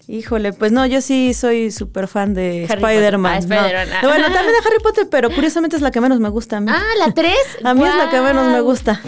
Híjole, 0.08 0.54
pues 0.54 0.72
no, 0.72 0.86
yo 0.86 1.02
sí 1.02 1.34
soy 1.34 1.72
súper 1.72 2.08
fan 2.08 2.34
de 2.34 2.66
Spider-Man. 2.66 3.32
Ah, 3.32 3.40
¿no? 3.40 3.56
Spider-Man, 3.56 3.88
ah. 3.92 4.02
Bueno, 4.04 4.24
también 4.26 4.48
de 4.48 4.68
Harry 4.68 4.84
Potter, 4.84 5.08
pero 5.10 5.32
curiosamente 5.32 5.78
es 5.78 5.82
la 5.82 5.92
que 5.92 6.00
menos 6.02 6.20
me 6.20 6.30
gusta 6.30 6.58
a 6.58 6.62
mí. 6.62 6.72
Ah, 6.72 6.84
la 7.00 7.12
3. 7.12 7.36
a 7.64 7.74
mí 7.74 7.84
es 7.84 7.96
la 7.96 8.10
que 8.12 8.22
menos 8.22 8.48
me 8.52 8.62
gusta. 8.62 9.02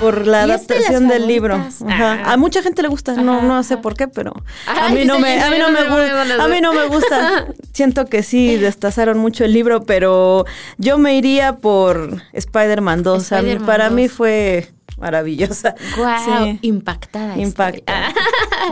Por 0.00 0.26
la 0.26 0.46
¿Y 0.46 0.50
es 0.50 0.66
de 0.66 0.74
adaptación 0.74 1.08
del 1.08 1.26
libro. 1.26 1.54
Ajá. 1.88 2.32
A 2.32 2.36
mucha 2.36 2.62
gente 2.62 2.82
le 2.82 2.88
gusta, 2.88 3.14
no, 3.14 3.38
Ajá, 3.38 3.46
no 3.46 3.62
sé 3.62 3.76
por 3.78 3.94
qué, 3.96 4.08
pero 4.08 4.32
a 4.66 4.90
mí 4.90 5.04
no 5.04 5.18
me, 5.18 5.40
a 5.40 5.50
mí 5.50 5.56
no 5.58 5.68
gusta, 5.68 6.44
a 6.44 6.48
mí 6.48 6.60
no 6.60 6.72
me 6.72 6.86
gusta. 6.86 7.46
Siento 7.72 8.06
que 8.06 8.22
sí 8.22 8.56
destazaron 8.56 9.18
mucho 9.18 9.44
el 9.44 9.52
libro, 9.52 9.84
pero 9.84 10.44
yo 10.78 10.98
me 10.98 11.16
iría 11.16 11.56
por 11.56 12.22
Spider-Man 12.32 13.02
2. 13.02 13.32
A 13.32 13.36
mí- 13.36 13.48
Spider-Man 13.48 13.66
para 13.66 13.90
mí 13.90 14.06
2. 14.08 14.12
fue 14.16 14.68
maravillosa. 14.96 15.74
Wow, 15.96 16.44
Sí. 16.44 16.58
impactada. 16.62 17.28
estoy. 17.30 17.42
Impacta. 17.44 18.12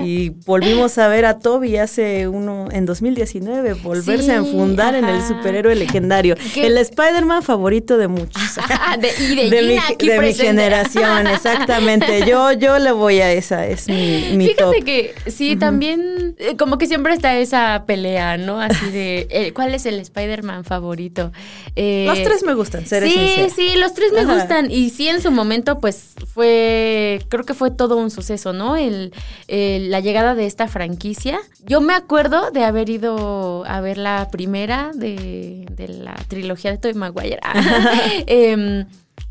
Y 0.03 0.31
volvimos 0.47 0.97
a 0.99 1.09
ver 1.09 1.25
a 1.27 1.39
Toby 1.39 1.77
hace 1.77 2.27
uno, 2.29 2.69
en 2.73 2.87
2019, 2.87 3.75
volverse 3.75 4.33
a 4.33 4.37
enfundar 4.37 4.95
en 4.95 5.05
el 5.05 5.23
superhéroe 5.23 5.75
legendario. 5.75 6.35
¿Qué? 6.55 6.67
El 6.67 6.79
Spider-Man 6.79 7.43
favorito 7.43 7.97
de 7.99 8.09
muchos. 8.09 8.43
De- 8.99 9.13
y 9.25 9.51
de 9.51 9.63
mi, 9.63 9.79
Gina 9.79 10.15
de 10.15 10.21
mi 10.21 10.35
generación, 10.35 11.27
exactamente. 11.27 12.25
Yo, 12.27 12.53
yo 12.53 12.79
le 12.79 12.93
voy 12.93 13.21
a 13.21 13.31
esa, 13.33 13.67
es 13.67 13.89
mi, 13.89 14.31
mi 14.37 14.47
Fíjate 14.49 14.63
top. 14.79 14.85
que 14.85 15.15
sí, 15.27 15.57
también 15.57 16.35
eh, 16.39 16.57
como 16.57 16.79
que 16.79 16.87
siempre 16.87 17.13
está 17.13 17.37
esa 17.37 17.85
pelea, 17.87 18.37
¿no? 18.39 18.61
Así 18.61 18.91
de 18.91 19.27
eh, 19.31 19.53
¿cuál 19.53 19.75
es 19.75 19.85
el 19.87 19.99
Spider-Man 20.01 20.65
favorito? 20.65 21.33
Eh, 21.77 22.05
Los 22.09 22.23
tres 22.23 22.43
me 22.45 22.55
gustan, 22.55 22.87
seré 22.87 23.09
Sí, 23.09 23.15
sincera. 23.15 23.49
sí, 23.51 23.77
los 23.77 23.95
tres 23.95 24.13
me 24.13 24.21
Ajá. 24.21 24.35
gustan. 24.35 24.71
Y 24.71 24.91
sí, 24.91 25.09
en 25.09 25.21
su 25.23 25.31
momento, 25.31 25.79
pues 25.81 26.14
fue, 26.33 27.21
creo 27.29 27.45
que 27.45 27.55
fue 27.55 27.71
todo 27.71 27.97
un 27.97 28.11
suceso, 28.11 28.53
¿no? 28.53 28.77
El, 28.77 29.13
el- 29.49 29.91
la 29.91 30.01
llegada 30.01 30.35
de 30.35 30.47
esta 30.47 30.69
franquicia. 30.69 31.39
Yo 31.65 31.81
me 31.81 31.95
acuerdo 31.95 32.51
de 32.51 32.65
haber 32.65 32.89
ido 32.91 33.65
a 33.67 33.81
ver 33.81 33.99
la 33.99 34.29
primera 34.31 34.91
de, 34.95 35.67
de 35.71 35.89
la 35.89 36.15
trilogía 36.29 36.71
de 36.71 36.79
Tobey 36.79 36.95
Maguire. 36.95 37.41
Em, 38.27 38.87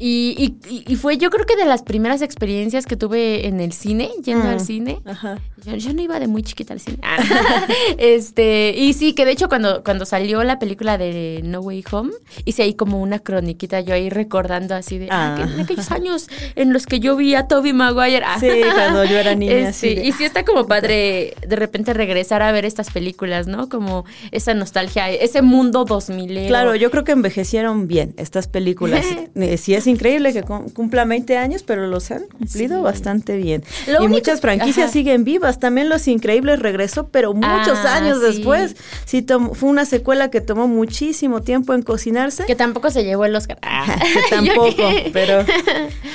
Y, 0.05 0.57
y, 0.69 0.83
y 0.91 0.95
fue 0.98 1.17
yo 1.17 1.29
creo 1.29 1.45
que 1.45 1.55
de 1.55 1.63
las 1.63 1.81
primeras 1.81 2.22
experiencias 2.22 2.86
que 2.86 2.98
tuve 2.98 3.48
en 3.48 3.62
el 3.62 3.72
cine, 3.72 4.10
yendo 4.22 4.43
Mm. 4.43 4.48
al 4.50 4.60
cine. 4.60 5.00
Ajá. 5.05 5.39
Yo, 5.63 5.75
yo 5.77 5.93
no 5.93 6.01
iba 6.01 6.19
de 6.19 6.27
muy 6.27 6.43
chiquita 6.43 6.74
al 6.74 6.81
cine. 6.81 6.98
este, 7.98 8.74
y 8.77 8.93
sí, 8.93 9.13
que 9.13 9.25
de 9.25 9.31
hecho 9.31 9.48
cuando, 9.50 9.83
cuando 9.83 10.05
salió 10.05 10.43
la 10.43 10.60
película 10.60 10.98
de 10.98 11.41
No 11.43 11.62
Way 11.62 11.83
Home, 11.91 12.12
hice 12.45 12.63
ahí 12.63 12.74
como 12.74 13.01
una 13.01 13.19
croniquita 13.19 13.79
yo 13.81 13.93
ahí 13.93 14.10
recordando 14.10 14.75
así 14.75 14.98
de 14.98 15.07
Ah. 15.10 15.38
"Ah, 15.39 15.43
en 15.53 15.60
aquellos 15.62 15.89
años 15.91 16.27
en 16.55 16.74
los 16.74 16.86
que 16.86 17.00
yo 17.00 17.15
vi 17.15 17.36
a 17.36 17.48
Toby 17.48 17.74
Maguire. 17.74 18.25
Sí, 18.39 18.48
cuando 18.75 19.05
yo 19.05 19.17
era 19.17 19.36
niña, 19.36 19.69
Este, 19.69 19.95
de- 19.95 20.05
Y 20.05 20.12
sí 20.12 20.24
está 20.25 20.43
como 20.43 20.67
padre 20.67 21.33
de 21.48 21.55
repente 21.55 21.93
regresar 21.93 22.41
a 22.41 22.51
ver 22.51 22.65
estas 22.65 22.89
películas, 22.91 23.48
¿no? 23.48 23.69
Como 23.69 24.05
esa 24.31 24.53
nostalgia, 24.53 25.10
ese 25.10 25.41
mundo 25.41 25.86
2000 25.86 26.48
Claro, 26.48 26.75
yo 26.75 26.91
creo 26.91 27.03
que 27.03 27.12
envejecieron 27.13 27.88
bien 27.88 28.13
estas 28.17 28.48
películas. 28.48 29.05
Eh, 29.36 29.57
sí 29.57 29.74
es 29.74 29.88
increíble 29.93 30.33
que 30.33 30.43
cum- 30.43 30.69
cumplan 30.69 31.07
20 31.09 31.38
años, 31.38 31.63
pero 31.63 31.88
los 31.88 32.12
han 32.12 32.23
cumplido 32.27 32.77
Sí. 32.77 32.83
bastante 32.83 33.38
bien. 33.38 33.63
Lo 33.88 33.93
y 33.93 33.95
único- 33.97 34.09
muchas 34.09 34.41
franquicias 34.41 34.85
ajá. 34.85 34.93
siguen 34.93 35.23
vivas. 35.23 35.59
También 35.59 35.89
Los 35.89 36.07
Increíbles 36.07 36.59
regresó, 36.59 37.07
pero 37.07 37.33
muchos 37.33 37.77
Ah, 37.85 37.95
años 37.97 38.19
sí. 38.19 38.25
después. 38.38 38.75
Sí, 39.05 39.25
fue 39.53 39.69
una 39.69 39.85
secuela 39.85 40.29
que 40.29 40.41
tomó 40.41 40.67
muchísimo 40.67 41.41
tiempo 41.41 41.73
en 41.73 41.81
cocinarse. 41.81 42.45
Que 42.45 42.55
tampoco 42.55 42.89
se 42.89 43.03
llevó 43.03 43.25
el 43.25 43.35
Oscar. 43.35 43.57
Ah. 43.62 43.85
Que 44.29 44.29
tampoco, 44.35 44.75
pero, 45.13 45.45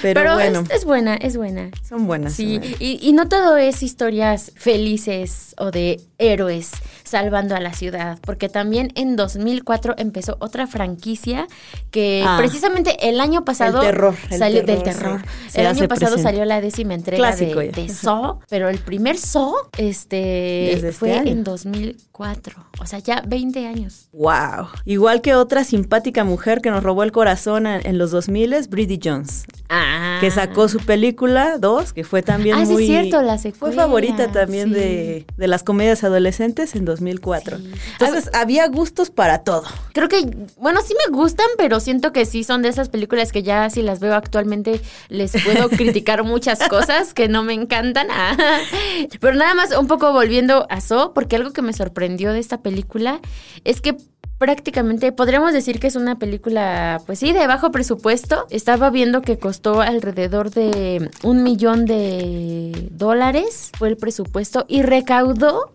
pero, 0.03 0.21
Pero 0.21 0.35
bueno, 0.35 0.65
es, 0.71 0.79
es 0.79 0.85
buena, 0.85 1.15
es 1.17 1.37
buena. 1.37 1.71
son 1.89 2.07
buenas. 2.07 2.35
Sí, 2.35 2.55
son 2.55 2.61
buenas. 2.63 2.81
y, 2.81 2.99
y 3.03 3.13
no 3.13 3.29
todo 3.29 3.57
es 3.57 3.83
historias 3.83 4.53
felices 4.57 5.55
o 5.59 5.71
de 5.71 6.01
héroes 6.19 6.71
salvando 7.09 7.57
a 7.57 7.61
la 7.61 7.73
ciudad, 7.73 8.19
porque 8.23 8.49
también 8.49 8.93
en 8.95 9.17
2004 9.17 9.95
empezó 9.99 10.37
otra 10.41 10.67
franquicia 10.67 11.47
que 11.91 12.23
Ah. 12.27 12.37
precisamente 12.39 13.09
el 13.09 13.21
año 13.21 13.45
pasado 13.45 13.81
El 13.81 13.87
terror, 13.89 14.15
el 14.31 14.39
salió 14.39 14.63
del 14.63 14.83
terror, 14.83 15.23
sí. 15.49 15.61
El 15.61 15.67
año 15.67 15.89
pasado 15.89 16.13
presente. 16.15 16.23
salió 16.23 16.45
la 16.45 16.61
décima 16.61 16.95
entrega 16.95 17.19
Clásico 17.29 17.61
de, 17.61 17.71
de 17.73 17.89
Saw, 17.89 18.41
pero 18.49 18.69
el 18.69 18.79
primer 18.79 19.17
Saw 19.19 19.55
este 19.77 20.73
este 20.73 20.93
fue 20.93 21.13
año. 21.13 21.33
en 21.33 21.45
2004, 21.45 22.65
o 22.81 22.87
sea, 22.87 22.99
ya 22.99 23.23
20 23.27 23.67
años. 23.67 24.09
Wow. 24.13 24.69
Igual 24.85 25.21
que 25.23 25.35
otra 25.35 25.65
simpática 25.65 26.25
mujer 26.25 26.61
que 26.61 26.71
nos 26.71 26.83
robó 26.83 27.03
el 27.03 27.13
corazón 27.13 27.67
en, 27.67 27.87
en 27.87 27.99
los 27.99 28.11
2000 28.11 28.53
es 28.53 28.69
Bridie 28.69 29.01
Jones. 29.03 29.45
Ah. 29.71 30.17
que 30.23 30.31
sacó 30.31 30.67
su 30.69 30.79
película 30.79 31.59
2, 31.59 31.93
que 31.93 32.03
fue 32.03 32.23
también 32.23 32.57
Ah, 32.57 32.65
sí, 32.65 32.73
muy... 32.73 32.85
es 32.85 32.89
cierto, 32.89 33.21
la 33.21 33.37
Fue 33.37 33.53
secuela, 33.53 33.83
favorita 33.83 34.33
también 34.33 34.69
sí. 34.69 34.75
de, 34.75 35.27
de 35.37 35.47
las 35.47 35.63
comedias 35.63 36.03
adolescentes 36.05 36.75
en 36.75 36.87
2004. 36.99 37.59
Sí. 37.59 37.73
Entonces, 37.93 38.31
había 38.35 38.67
gustos 38.69 39.11
para 39.11 39.45
todo. 39.45 39.65
Creo 39.93 40.09
que, 40.09 40.29
bueno, 40.57 40.81
sí 40.83 40.95
me 41.07 41.15
gustan, 41.15 41.47
pero 41.57 41.81
siento 41.81 42.13
que 42.13 42.27
sí 42.27 42.45
son 42.45 42.63
de 42.63 42.69
esas 42.69 42.89
películas 42.89 43.33
que 43.33 43.43
ya 43.43 43.71
si 43.71 43.83
las 43.83 44.01
veo 44.01 44.15
actualmente 44.15 44.81
les 45.09 45.33
puedo 45.45 45.69
criticar 45.71 46.25
muchas 46.25 46.59
cosas 46.69 47.15
que 47.15 47.29
no 47.29 47.43
me 47.43 47.55
encantan. 47.55 48.09
Ah. 48.11 48.37
Pero 49.21 49.35
nada 49.37 49.55
más 49.55 49.77
un 49.77 49.87
poco 49.87 50.13
volviendo 50.13 50.67
a 50.71 50.81
So, 50.81 51.13
porque 51.15 51.37
algo 51.37 51.53
que 51.53 51.63
me 51.63 51.73
sorprendió 51.73 52.33
de 52.33 52.41
esta 52.41 52.63
película 52.63 53.21
es 53.65 53.81
que 53.81 53.97
prácticamente 54.39 55.13
podríamos 55.13 55.53
decir 55.53 55.81
que 55.81 55.89
es 55.89 55.97
una 55.97 56.19
película, 56.19 57.03
pues 57.07 57.19
sí, 57.19 57.33
de 57.33 57.47
bajo 57.47 57.71
presupuesto. 57.71 58.47
Estaba 58.51 58.91
viendo 58.91 59.21
que 59.21 59.39
costó 59.39 59.81
alrededor 59.81 60.51
de 60.51 61.11
un 61.23 61.43
millón 61.43 61.85
de 61.85 62.89
dólares, 62.93 63.73
fue 63.77 63.89
el 63.89 63.97
presupuesto, 63.97 64.65
y 64.69 64.83
recaudó 64.83 65.71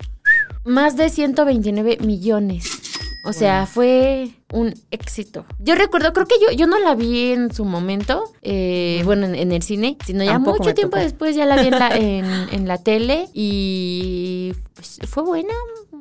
más 0.65 0.95
de 0.97 1.09
129 1.09 1.97
millones. 2.01 2.69
O 3.25 3.31
sea, 3.31 3.65
fue 3.67 4.31
un 4.51 4.73
éxito. 4.91 5.45
Yo 5.59 5.75
recuerdo, 5.75 6.11
creo 6.11 6.25
que 6.25 6.35
yo, 6.41 6.51
yo 6.51 6.67
no 6.67 6.77
la 6.79 6.93
vi 6.93 7.31
en 7.31 7.53
su 7.53 7.63
momento, 7.63 8.25
eh, 8.41 9.01
bueno, 9.05 9.25
en, 9.27 9.35
en 9.35 9.53
el 9.53 9.61
cine, 9.61 9.97
sino 10.05 10.25
ya 10.25 10.33
Tampoco 10.33 10.57
mucho 10.57 10.73
tiempo 10.73 10.97
tocó. 10.97 11.03
después 11.05 11.33
ya 11.33 11.45
la 11.45 11.55
vi 11.61 11.67
en 11.69 11.79
la, 11.79 11.89
en, 11.97 12.25
en 12.51 12.67
la 12.67 12.79
tele 12.79 13.29
y 13.33 14.53
pues, 14.73 14.99
fue 15.07 15.23
buena, 15.23 15.53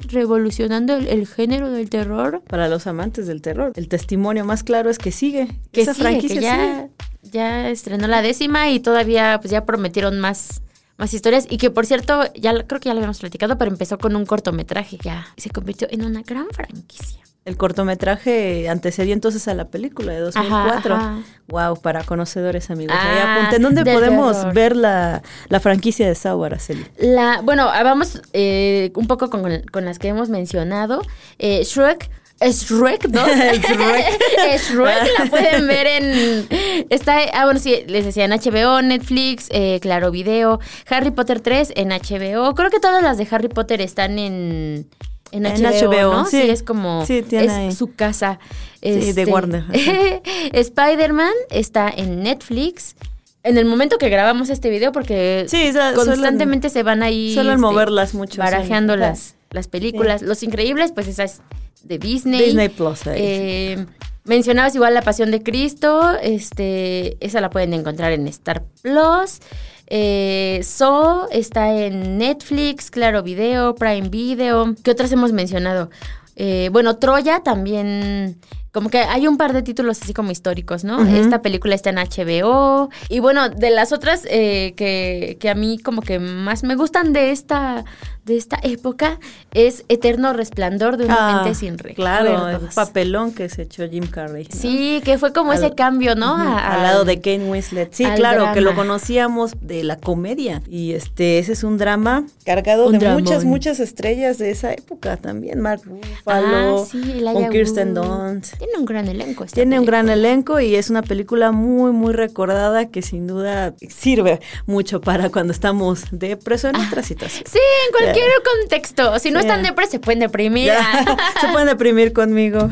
revolucionando 0.09 0.97
el, 0.97 1.07
el 1.07 1.26
género 1.28 1.71
del 1.71 1.88
terror. 1.90 2.42
Para 2.49 2.69
los 2.69 2.88
amantes 2.88 3.28
del 3.28 3.40
terror. 3.40 3.73
El 3.76 3.87
testimonio 3.88 4.45
más 4.45 4.64
claro 4.64 4.90
es 4.90 4.99
que 4.99 5.12
sigue. 5.12 5.49
Que 5.71 5.83
Esa 5.83 5.95
sigue, 5.95 6.04
franquicia 6.09 6.35
que 6.40 6.42
ya, 6.42 6.57
sigue. 6.57 6.90
ya 7.31 7.71
estrenó 7.71 8.09
la 8.09 8.21
décima 8.21 8.69
y 8.71 8.81
todavía 8.81 9.38
pues 9.40 9.52
ya 9.52 9.64
prometieron 9.64 10.19
más 10.19 10.61
más 11.02 11.12
historias 11.14 11.47
y 11.50 11.59
que 11.59 11.71
por 11.71 11.85
cierto, 11.85 12.23
ya 12.35 12.52
creo 12.66 12.80
que 12.80 12.88
ya 12.88 12.94
lo 12.94 12.99
habíamos 13.00 13.18
platicado, 13.18 13.59
pero 13.59 13.71
empezó 13.71 13.99
con 13.99 14.14
un 14.14 14.25
cortometraje, 14.25 14.99
ya 15.02 15.26
se 15.37 15.50
convirtió 15.50 15.88
en 15.90 16.04
una 16.04 16.23
gran 16.23 16.47
franquicia. 16.52 17.18
El 17.44 17.56
cortometraje 17.56 18.68
antecedió 18.68 19.12
entonces 19.12 19.49
a 19.49 19.54
la 19.54 19.64
película 19.68 20.12
de 20.12 20.21
2004. 20.21 20.94
Ajá, 20.94 21.04
ajá. 21.14 21.23
Wow, 21.49 21.80
para 21.82 22.04
conocedores, 22.04 22.71
amigos. 22.71 22.94
Ahí 22.97 23.18
Ah, 23.21 23.35
apunten. 23.40 23.62
¿Dónde 23.62 23.85
podemos 23.85 24.37
terror. 24.37 24.54
ver 24.54 24.76
la, 24.76 25.23
la 25.49 25.59
franquicia 25.59 26.06
de 26.06 26.14
Saw, 26.14 26.44
Araceli? 26.44 26.87
La, 26.99 27.40
bueno, 27.42 27.68
ah, 27.68 27.82
vamos 27.82 28.23
eh, 28.32 28.92
un 28.94 29.09
poco 29.09 29.28
con, 29.28 29.42
con 29.73 29.85
las 29.85 29.99
que 29.99 30.06
hemos 30.06 30.28
mencionado. 30.28 31.02
Eh, 31.40 31.64
Shrek. 31.64 32.09
Es 32.42 32.68
Shrek 32.68 33.06
2. 33.08 33.22
Es 34.50 34.70
Shrek, 34.70 35.18
la 35.18 35.26
pueden 35.30 35.66
ver 35.66 35.87
en. 35.87 36.46
Está, 36.90 37.18
ah, 37.34 37.44
bueno, 37.44 37.61
sí, 37.61 37.84
les 37.87 38.04
decía 38.04 38.25
en 38.25 38.32
HBO, 38.32 38.82
Netflix, 38.82 39.49
eh, 39.50 39.78
Claro 39.80 40.11
Video, 40.11 40.58
Harry 40.88 41.11
Potter 41.11 41.40
3 41.40 41.72
en 41.76 41.88
HBO. 41.90 42.54
Creo 42.54 42.70
que 42.70 42.80
todas 42.80 43.02
las 43.02 43.18
de 43.18 43.26
Harry 43.30 43.49
Potter 43.49 43.80
están 43.80 44.18
en. 44.18 44.87
En 45.30 45.46
En 45.46 45.62
HBO, 45.62 46.12
¿no? 46.12 46.26
sí. 46.26 46.40
es 46.42 46.62
como. 46.62 47.06
Sí, 47.06 47.22
tiene 47.22 47.46
es 47.46 47.52
ahí. 47.52 47.72
su 47.72 47.94
casa. 47.94 48.38
Sí, 48.82 49.12
de 49.12 49.25
Warner. 49.25 49.64
Spider-Man 50.52 51.32
está 51.50 51.88
en 51.88 52.22
Netflix. 52.22 52.96
En 53.44 53.58
el 53.58 53.64
momento 53.64 53.99
que 53.99 54.08
grabamos 54.08 54.50
este 54.50 54.70
video, 54.70 54.92
porque 54.92 55.46
Sí, 55.49 55.68
o 55.68 55.72
sea, 55.72 55.92
suelen- 55.92 56.06
constantemente 56.06 56.68
se 56.70 56.82
van 56.84 57.02
ahí 57.02 57.34
suelen 57.34 57.54
este, 57.54 57.61
moverlas 57.61 58.14
mucho, 58.14 58.38
barajeando 58.40 58.94
sí. 59.14 59.34
Las, 59.52 59.64
las 59.64 59.68
películas. 59.68 60.23
Los 60.23 60.42
Increíbles, 60.42 60.92
pues 60.92 61.09
esa 61.09 61.25
es 61.25 61.40
de 61.82 61.99
Disney. 61.99 62.40
Disney 62.44 62.68
Plus, 62.68 63.06
ahí, 63.06 63.18
Eh, 63.21 63.87
Mencionabas 64.25 64.75
igual 64.76 64.94
La 64.94 65.02
Pasión 65.02 65.32
de 65.32 65.42
Cristo, 65.42 66.12
este, 66.23 67.16
esa 67.18 67.40
la 67.40 67.50
pueden 67.50 67.75
encontrar 67.75 68.12
en 68.12 68.28
Star 68.28 68.62
Plus. 68.80 69.40
Eh, 69.88 70.61
So 70.62 71.28
está 71.32 71.75
en 71.76 72.18
Netflix, 72.18 72.90
Claro 72.90 73.25
Video, 73.25 73.75
Prime 73.75 74.09
Video. 74.11 74.76
¿Qué 74.85 74.92
otras 74.92 75.11
hemos 75.11 75.32
mencionado? 75.32 75.90
Eh, 76.37 76.68
bueno, 76.73 76.99
Troya 76.99 77.40
también. 77.40 78.38
Como 78.73 78.88
que 78.88 78.99
hay 79.00 79.26
un 79.29 79.37
par 79.37 79.52
de 79.52 79.62
títulos 79.62 80.00
así 80.02 80.14
como 80.14 80.31
históricos, 80.31 80.83
¿no? 80.83 81.05
Esta 81.07 81.43
película 81.43 81.75
está 81.75 81.91
en 81.91 81.97
HBO. 81.99 82.88
Y 83.11 83.21
bueno, 83.21 83.50
de 83.50 83.69
las 83.71 83.93
otras 83.93 84.23
eh, 84.31 84.73
que, 84.76 85.37
que 85.38 85.50
a 85.50 85.55
mí 85.55 85.79
como 85.79 86.00
que 86.00 86.19
más 86.19 86.62
me 86.64 86.75
gustan 86.75 87.12
de 87.12 87.33
esta, 87.33 87.85
de 88.25 88.38
esta 88.38 88.59
época 88.62 89.19
es 89.52 89.85
Eterno 89.91 90.33
Resplandor 90.33 90.97
de 90.97 91.05
una 91.05 91.17
Ah, 91.19 91.35
mente 91.43 91.55
sin 91.59 91.76
recuerdos. 91.76 91.97
Claro, 91.97 92.49
el 92.49 92.69
papelón 92.75 93.33
que 93.35 93.50
se 93.50 93.62
echó 93.62 93.87
Jim 93.87 94.07
Carrey. 94.07 94.49
¿no? 94.50 94.59
Sí, 94.59 95.02
que 95.05 95.19
fue 95.19 95.35
como 95.35 95.52
Al- 95.52 95.59
ese 95.59 95.75
cambio, 95.75 96.14
¿no? 96.14 96.35
A- 96.35 96.75
al 96.76 96.83
lado 96.83 97.05
de 97.05 97.21
Kane 97.21 97.50
Winslet. 97.50 97.93
Sí, 97.93 98.07
claro, 98.17 98.52
que 98.55 98.62
lo 98.62 98.75
conocíamos 98.75 99.52
de 99.61 99.85
la 99.85 99.97
comedia. 99.99 100.62
Y 100.67 100.93
este, 100.93 101.38
ese 101.38 101.52
es 101.52 101.62
un 101.62 101.76
drama 101.76 102.25
cargado 102.47 102.87
Un 102.87 102.93
de 102.93 102.99
dramón. 103.00 103.23
muchas, 103.25 103.45
muchas 103.45 103.81
estrellas 103.81 104.38
de 104.38 104.50
esa 104.50 104.73
época 104.73 105.19
también. 105.19 105.61
Mark 105.61 105.83
Ruffalo, 105.85 106.85
Ah, 106.85 106.87
sí, 106.91 107.23
con 107.35 107.50
Kirsten. 107.50 107.93
Dunst. 107.93 108.62
Tiene 108.62 108.78
un 108.78 108.85
gran 108.85 109.09
elenco. 109.09 109.42
esta 109.42 109.57
Tiene 109.57 109.81
un 109.81 109.85
gran 109.85 110.09
elenco 110.09 110.61
y 110.61 110.76
es 110.76 110.88
una 110.88 111.02
película 111.02 111.50
muy, 111.50 111.90
muy 111.90 112.12
recordada 112.12 112.88
que 112.90 113.02
sin 113.02 113.26
duda 113.26 113.75
sirve 113.88 114.38
mucho 114.66 115.00
para 115.00 115.31
cuando 115.31 115.52
estamos 115.52 116.04
depresos 116.12 116.71
en 116.71 116.76
otra 116.76 117.02
situación. 117.02 117.42
Sí, 117.45 117.59
en 117.59 117.92
cualquier 117.92 118.31
contexto. 118.61 119.19
Si 119.19 119.33
no 119.33 119.40
están 119.40 119.64
depres, 119.64 119.90
se 119.90 119.99
pueden 119.99 120.21
deprimir. 120.21 120.71
Se 121.40 121.49
pueden 121.49 121.66
deprimir 121.66 122.12
conmigo. 122.12 122.69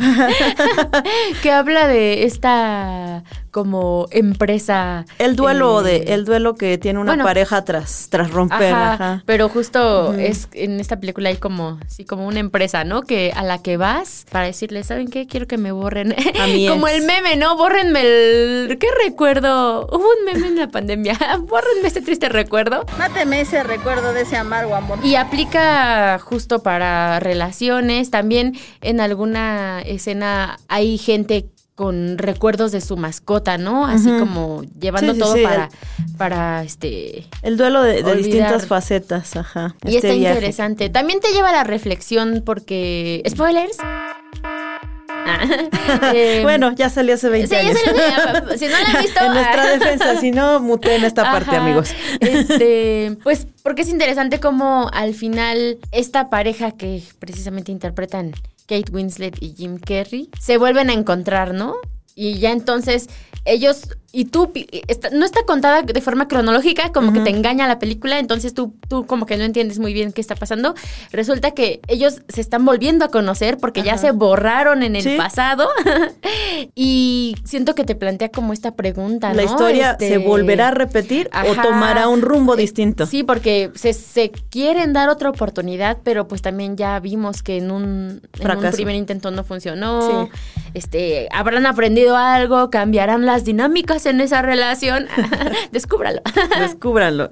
que 1.43 1.51
habla 1.51 1.89
de 1.89 2.23
esta 2.23 3.25
como 3.51 4.07
empresa. 4.11 5.05
El 5.19 5.37
duelo 5.37 5.81
eh, 5.81 6.05
de, 6.05 6.15
el 6.15 6.25
duelo 6.25 6.55
que 6.55 6.79
tiene 6.79 6.99
una 6.99 7.13
bueno. 7.13 7.25
pareja 7.25 7.65
tras, 7.65 8.09
tras 8.11 8.31
romper. 8.31 8.73
Ajá, 8.73 8.93
ajá. 8.93 9.23
pero 9.27 9.49
justo 9.49 10.15
es 10.15 10.49
en 10.53 10.81
esta 10.81 10.99
película 11.01 11.29
hay 11.29 11.37
como 11.37 11.79
sí 11.87 12.05
como 12.05 12.27
una 12.27 12.41
empresa, 12.41 12.85
¿no? 12.85 13.03
Que 13.03 13.33
a 13.35 13.43
la 13.43 13.63
que 13.63 13.77
vas 13.77 14.27
para 14.31 14.47
decirle, 14.47 14.85
¿saben 14.85 15.09
qué? 15.09 15.27
Quiero 15.27 15.47
que 15.47 15.59
me 15.59 15.73
borren. 15.73 16.15
A 16.41 16.47
mi 16.47 16.69
como 16.69 16.89
el 16.89 17.03
meme, 17.03 17.37
¿no? 17.37 17.57
Bórrenme 17.57 18.01
el 18.01 18.79
¿qué 18.79 18.89
recuerdo? 19.05 19.87
Hubo 19.87 20.07
un 20.19 20.25
meme 20.25 20.49
en 20.49 20.57
la 20.57 20.69
pandemia. 20.69 21.19
Bórrenme 21.41 21.89
este 21.89 22.03
triste 22.03 22.29
recuerdo. 22.29 22.85
Máteme 22.99 23.41
ese 23.41 23.63
recuerdo 23.63 24.13
de 24.13 24.23
ese 24.23 24.37
amargo 24.37 24.75
amor. 24.75 24.99
Y 25.05 25.17
aplica 25.17 26.19
justo 26.19 26.63
para 26.63 27.21
relaciones. 27.21 28.11
También 28.11 28.57
en 28.81 29.01
alguna 29.01 29.83
escena 29.83 30.59
hay 30.69 30.99
gente 30.99 31.47
con 31.81 32.19
recuerdos 32.19 32.73
de 32.73 32.83
su 32.83 32.99
mascota, 32.99 33.57
¿no? 33.57 33.87
Así 33.87 34.11
como 34.19 34.65
llevando 34.79 35.15
Sí, 35.15 35.19
sí, 35.19 35.23
todo 35.25 35.35
sí, 35.35 35.43
para, 35.43 35.65
el- 35.65 36.17
para 36.19 36.63
este 36.63 37.27
El 37.41 37.57
duelo 37.57 37.83
de, 37.83 38.03
distintas 38.17 38.67
facetas, 38.67 39.35
ajá. 39.35 39.75
Y 39.87 39.97
este 39.97 40.09
está 40.09 40.19
viaje. 40.19 40.35
interesante. 40.35 40.91
También 40.91 41.21
te 41.21 41.33
lleva 41.33 41.49
a 41.49 41.53
la 41.53 41.65
reflexión 41.65 42.43
porque. 42.45 43.23
¿Spoilers? 43.27 43.79
Ah. 43.81 44.13
Eh, 46.15 46.41
bueno, 46.43 46.73
ya 46.73 46.89
salió 46.89 47.15
hace 47.15 47.29
20 47.29 47.47
Sí, 47.49 47.53
ya 47.55 47.61
años. 47.61 47.79
salió, 47.85 48.59
si 48.59 48.67
no 48.67 48.73
la 48.73 48.79
han 48.99 49.03
visto. 49.03 49.21
en 49.25 49.33
nuestra 49.33 49.63
ah. 49.63 49.67
defensa, 49.71 50.21
si 50.21 50.31
no, 50.33 50.61
muteen 50.61 51.05
esta 51.05 51.25
parte, 51.25 51.57
amigos. 51.57 51.93
Este, 52.21 53.17
pues 53.23 53.47
porque 53.63 53.83
es 53.83 53.89
interesante 53.89 54.39
como 54.41 54.91
al 54.93 55.15
final 55.15 55.79
esta 55.93 56.31
pareja 56.31 56.73
que 56.73 57.03
precisamente 57.19 57.73
interpretan 57.73 58.33
Kate 58.71 58.93
Winslet 58.93 59.43
y 59.43 59.53
Jim 59.57 59.81
Carrey 59.81 60.31
se 60.39 60.57
vuelven 60.57 60.91
a 60.91 60.93
encontrar, 60.93 61.55
¿no? 61.55 61.75
Y 62.15 62.39
ya 62.39 62.53
entonces 62.53 63.09
ellos 63.45 63.89
y 64.13 64.25
tú 64.25 64.53
está- 64.89 65.11
no 65.11 65.25
está 65.25 65.45
contada 65.45 65.83
de 65.83 66.01
forma 66.01 66.27
cronológica, 66.27 66.91
como 66.93 67.13
que 67.13 67.21
te 67.21 67.31
engaña 67.31 67.69
la 67.69 67.79
película, 67.79 68.19
entonces 68.19 68.55
tú 68.55 68.75
tú 68.89 69.07
como 69.07 69.25
que 69.25 69.37
no 69.37 69.45
entiendes 69.45 69.79
muy 69.79 69.93
bien 69.95 70.13
qué 70.13 70.21
está 70.21 70.35
pasando. 70.35 70.75
Resulta 71.13 71.53
que 71.53 71.81
ellos 71.87 72.23
se 72.29 72.41
están 72.41 72.65
volviendo 72.65 73.05
a 73.05 73.09
conocer 73.09 73.59
porque 73.59 73.83
ya 73.83 73.97
se 73.99 74.11
borraron 74.11 74.83
en 74.83 74.97
el 74.97 75.03
Sí. 75.03 75.15
pasado. 75.17 75.69
y 76.75 77.37
siento 77.45 77.75
que 77.75 77.85
te 77.85 77.95
plantea 77.95 78.31
como 78.31 78.53
esta 78.53 78.75
pregunta, 78.75 79.33
La 79.33 79.43
¿no? 79.45 79.51
historia 79.51 79.93
Este, 79.93 80.09
se 80.09 80.19
volverá 80.19 80.69
a 80.69 80.71
repetir 80.73 81.31
o 81.49 81.55
tomará 81.63 82.09
un 82.09 82.23
rumbo 82.23 82.57
distinto. 82.57 83.07
Sí, 83.07 83.23
porque 83.23 83.71
se, 83.75 83.93
se 83.93 84.31
quieren 84.51 84.93
dar 84.93 85.09
otra 85.09 85.31
oportunidad, 85.31 85.99
pero 86.03 86.27
pues 86.29 86.43
también 86.43 86.77
ya 86.77 86.99
vimos 87.01 87.43
que 87.43 87.59
en 87.59 87.71
un, 87.71 88.21
en 88.41 88.59
un 88.59 88.71
primer 88.73 88.97
intento 88.97 89.31
no 89.31 89.45
funcionó. 89.45 90.27
Sí. 90.27 90.31
Este, 90.75 91.29
habrán 91.33 91.67
aprendido 91.67 92.17
algo, 92.17 92.71
cambiarán 92.71 93.27
las 93.27 93.45
dinámicas 93.45 94.07
en 94.07 94.21
esa 94.21 94.43
relación. 94.43 95.07
Descúbralo. 95.73 96.21
Descúbranlo. 96.59 97.31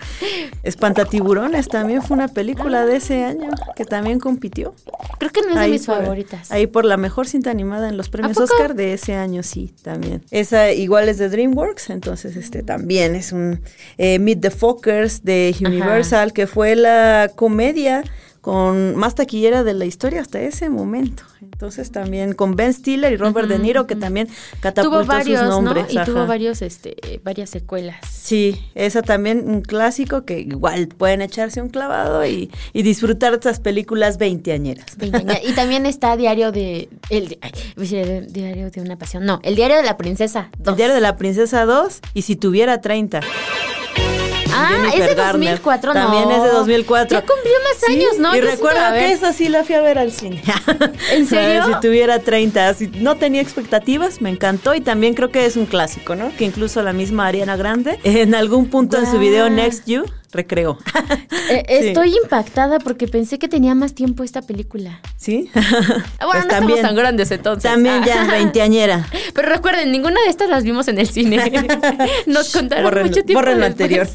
Espantatiburones 0.63 1.69
también 1.69 2.03
fue 2.03 2.17
una 2.17 2.29
película 2.29 2.85
de 2.85 2.97
ese 2.97 3.25
año 3.25 3.51
que 3.77 3.85
también 3.85 4.19
compitió. 4.21 4.75
Creo 5.19 5.31
que 5.31 5.43
no 5.43 5.49
es 5.51 5.55
de 5.55 5.61
Ahí 5.61 5.71
mis 5.73 5.87
por- 5.87 5.97
favoritas. 5.99 6.51
Ahí 6.53 6.67
por 6.67 6.85
la 6.85 6.97
mejor 6.97 7.27
cinta 7.27 7.51
animada 7.51 7.89
en 7.89 7.97
los 7.97 8.09
premios? 8.09 8.37
Oscar 8.39 8.75
de 8.75 8.93
ese 8.93 9.15
año, 9.15 9.43
sí, 9.43 9.75
también. 9.83 10.25
Esa 10.31 10.73
igual 10.73 11.09
es 11.09 11.19
de 11.19 11.29
DreamWorks, 11.29 11.91
entonces 11.91 12.37
este 12.37 12.63
también 12.63 13.15
es 13.15 13.33
un 13.33 13.61
eh, 13.97 14.19
Meet 14.19 14.41
the 14.41 14.51
Fockers 14.51 15.23
de 15.25 15.55
Universal, 15.65 16.33
que 16.33 16.47
fue 16.47 16.77
la 16.77 17.31
comedia 17.35 18.03
con 18.49 18.97
más 18.97 19.15
taquillera 19.15 19.63
de 19.63 19.75
la 19.75 19.85
historia 19.85 20.23
hasta 20.23 20.41
ese 20.41 20.71
momento. 20.71 21.23
Entonces 21.43 21.93
también 21.93 22.33
con 22.33 22.57
Ben 22.57 22.73
Stiller 22.73 23.13
y 23.13 23.19
Robert 23.19 23.47
De 23.47 23.59
Niro, 23.59 23.87
que 23.87 23.95
también 23.95 24.27
catapultó 24.61 25.01
tuvo 25.01 25.07
varios, 25.07 25.41
sus 25.41 25.51
nombres. 25.51 25.93
¿no? 25.93 26.01
Y 26.01 26.05
tuvo 26.07 26.27
varios, 26.27 26.63
este, 26.63 27.21
varias 27.23 27.51
secuelas. 27.51 27.97
Sí, 28.11 28.59
esa 28.75 29.03
también 29.03 29.51
un 29.51 29.61
clásico 29.61 30.25
que 30.25 30.41
igual 30.41 30.89
pueden 30.89 31.21
echarse 31.21 31.61
un 31.61 31.69
clavado 31.69 32.25
y, 32.25 32.51
y 32.73 32.85
disfrutar 32.85 33.33
de 33.33 33.37
estas 33.37 33.61
películas 33.61 34.17
veinteañeras. 34.17 34.97
Veinteañera. 34.97 35.41
Y 35.47 35.53
también 35.53 35.85
está 35.85 36.17
Diario 36.17 36.51
de. 36.51 36.89
El, 37.11 37.37
ay, 37.43 37.53
Diario 38.31 38.71
de 38.71 38.81
una 38.81 38.97
pasión. 38.97 39.27
No, 39.27 39.41
el 39.43 39.57
Diario 39.57 39.77
de 39.77 39.83
la 39.83 39.99
Princesa. 39.99 40.51
El 40.65 40.75
diario 40.75 40.95
de 40.95 41.03
la 41.03 41.19
princesa 41.19 41.67
2 41.67 42.01
y 42.15 42.23
si 42.23 42.35
tuviera 42.35 42.81
30. 42.81 43.21
Ah, 44.59 44.69
Jennifer 44.91 45.01
es 45.03 45.09
de 45.09 45.15
Garner. 45.15 45.51
2004, 45.51 45.95
no. 45.95 46.01
También 46.01 46.31
es 46.31 46.43
de 46.43 46.49
2004. 46.51 47.19
Ya 47.21 47.27
cumplió 47.27 47.53
más 47.65 47.77
Sí, 47.87 47.93
años, 47.93 48.19
¿no? 48.19 48.35
Y 48.35 48.39
Yo 48.41 48.45
sí 48.45 48.51
recuerdo 48.51 48.81
la- 48.81 48.89
a 48.89 48.93
que 48.95 49.13
esa 49.13 49.33
sí 49.33 49.49
la 49.49 49.65
fui 49.65 49.75
a 49.75 49.81
ver 49.81 49.99
al 49.99 50.13
cine. 50.13 50.43
¿En 51.13 51.27
serio? 51.29 51.65
si 51.67 51.81
tuviera 51.81 52.19
30. 52.19 52.75
Si 52.75 52.87
no 52.89 53.17
tenía 53.17 53.41
expectativas, 53.41 54.21
me 54.21 54.31
encantó 54.31 54.75
y 54.75 54.81
también 54.81 55.15
creo 55.15 55.31
que 55.31 55.47
es 55.47 55.57
un 55.57 55.67
clásico, 55.67 56.15
¿no? 56.17 56.31
Que 56.37 56.45
incluso 56.45 56.83
la 56.83 56.93
misma 56.93 57.27
Ariana 57.27 57.57
Grande 57.57 57.99
en 58.05 58.35
algún 58.35 58.69
punto 58.69 58.99
en 58.99 59.11
su 59.11 59.19
video. 59.19 59.49
Next 59.51 59.87
You 59.87 60.05
recreó. 60.33 60.79
Eh, 61.51 61.65
Sí. 61.81 61.89
Estoy 61.89 62.15
impactada 62.23 62.79
porque 62.79 63.09
pensé 63.09 63.39
que 63.39 63.49
tenía 63.49 63.75
más 63.75 63.95
tiempo 63.95 64.23
esta 64.23 64.43
película. 64.43 65.01
¿Sí? 65.17 65.51
Ah, 65.55 65.61
Bueno, 66.27 66.33
Pues 66.33 66.45
no 66.45 66.49
también- 66.51 66.51
estamos 66.51 66.81
tan 66.83 66.95
grandes 66.95 67.31
entonces. 67.31 67.71
También 67.71 68.03
Ah. 68.03 68.07
ya, 68.07 68.25
veinteañera. 68.31 69.09
Pero 69.35 69.49
recuerden, 69.49 69.91
ninguna 69.91 70.21
de 70.25 70.29
estas 70.29 70.51
las 70.51 70.63
vimos 70.65 70.89
en 70.89 70.99
el 70.99 71.09
cine. 71.09 71.51
Nos 72.27 72.53
contaron 72.53 72.85
Borren, 72.85 73.07
mucho 73.07 73.23
tiempo 73.23 73.41
borren 73.41 73.61
lo 73.61 73.67
anterior. 73.67 74.07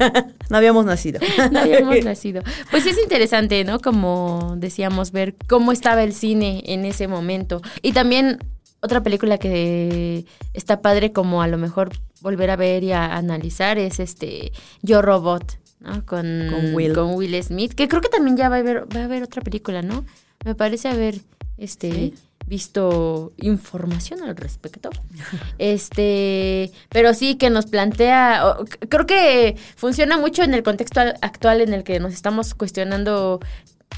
no 0.48 0.56
habíamos 0.56 0.84
nacido. 0.84 1.18
No 1.50 1.58
habíamos 1.58 2.04
nacido. 2.04 2.42
Pues 2.70 2.86
es 2.86 2.96
interesante, 3.02 3.64
¿no? 3.64 3.80
Como 3.80 4.54
decíamos, 4.56 5.10
ver 5.10 5.34
cómo 5.48 5.72
estaba 5.72 6.04
el 6.04 6.12
cine 6.14 6.62
en 6.66 6.84
ese 6.84 7.08
momento. 7.08 7.62
Y 7.82 7.92
también 7.92 8.38
otra 8.80 9.02
película 9.02 9.38
que 9.38 10.24
está 10.52 10.80
padre 10.82 11.10
como 11.12 11.42
a 11.42 11.48
lo 11.48 11.58
mejor 11.58 11.90
volver 12.20 12.50
a 12.50 12.56
ver 12.56 12.84
y 12.84 12.92
a 12.92 13.16
analizar 13.16 13.76
es 13.78 13.98
este 13.98 14.52
Yo 14.82 15.02
Robot, 15.02 15.58
¿no? 15.84 16.04
Con, 16.06 16.48
Con 16.50 16.74
Will. 16.74 16.92
con 16.94 17.14
Will 17.14 17.42
Smith, 17.42 17.72
que 17.74 17.86
creo 17.88 18.00
que 18.00 18.08
también 18.08 18.36
ya 18.36 18.48
va 18.48 18.56
a 18.56 18.58
haber, 18.60 18.84
va 18.94 19.00
a 19.02 19.04
haber 19.04 19.22
otra 19.22 19.42
película, 19.42 19.82
¿no? 19.82 20.04
Me 20.44 20.54
parece 20.54 20.88
haber 20.88 21.16
este 21.58 21.90
Sí. 21.92 22.14
visto 22.46 23.32
información 23.40 24.22
al 24.22 24.36
respecto. 24.36 24.90
Este, 25.58 26.70
pero 26.90 27.14
sí 27.14 27.36
que 27.36 27.50
nos 27.50 27.66
plantea, 27.66 28.56
creo 28.88 29.06
que 29.06 29.56
funciona 29.76 30.18
mucho 30.18 30.42
en 30.42 30.54
el 30.54 30.62
contexto 30.62 31.00
al- 31.00 31.16
actual 31.22 31.60
en 31.60 31.72
el 31.74 31.84
que 31.84 32.00
nos 32.00 32.12
estamos 32.12 32.54
cuestionando 32.54 33.40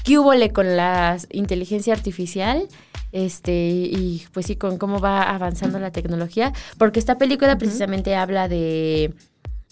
qué 0.03 0.17
hubo 0.19 0.31
con 0.53 0.75
la 0.77 1.17
inteligencia 1.31 1.93
artificial. 1.93 2.67
Este, 3.13 3.51
y 3.69 4.25
pues 4.33 4.45
sí, 4.47 4.57
con 4.57 4.77
cómo 4.77 4.99
va 4.99 5.23
avanzando 5.23 5.79
la 5.79 5.91
tecnología. 5.91 6.51
Porque 6.77 6.99
esta 6.99 7.17
película 7.17 7.57
precisamente 7.57 8.15
habla 8.15 8.47
de. 8.49 9.13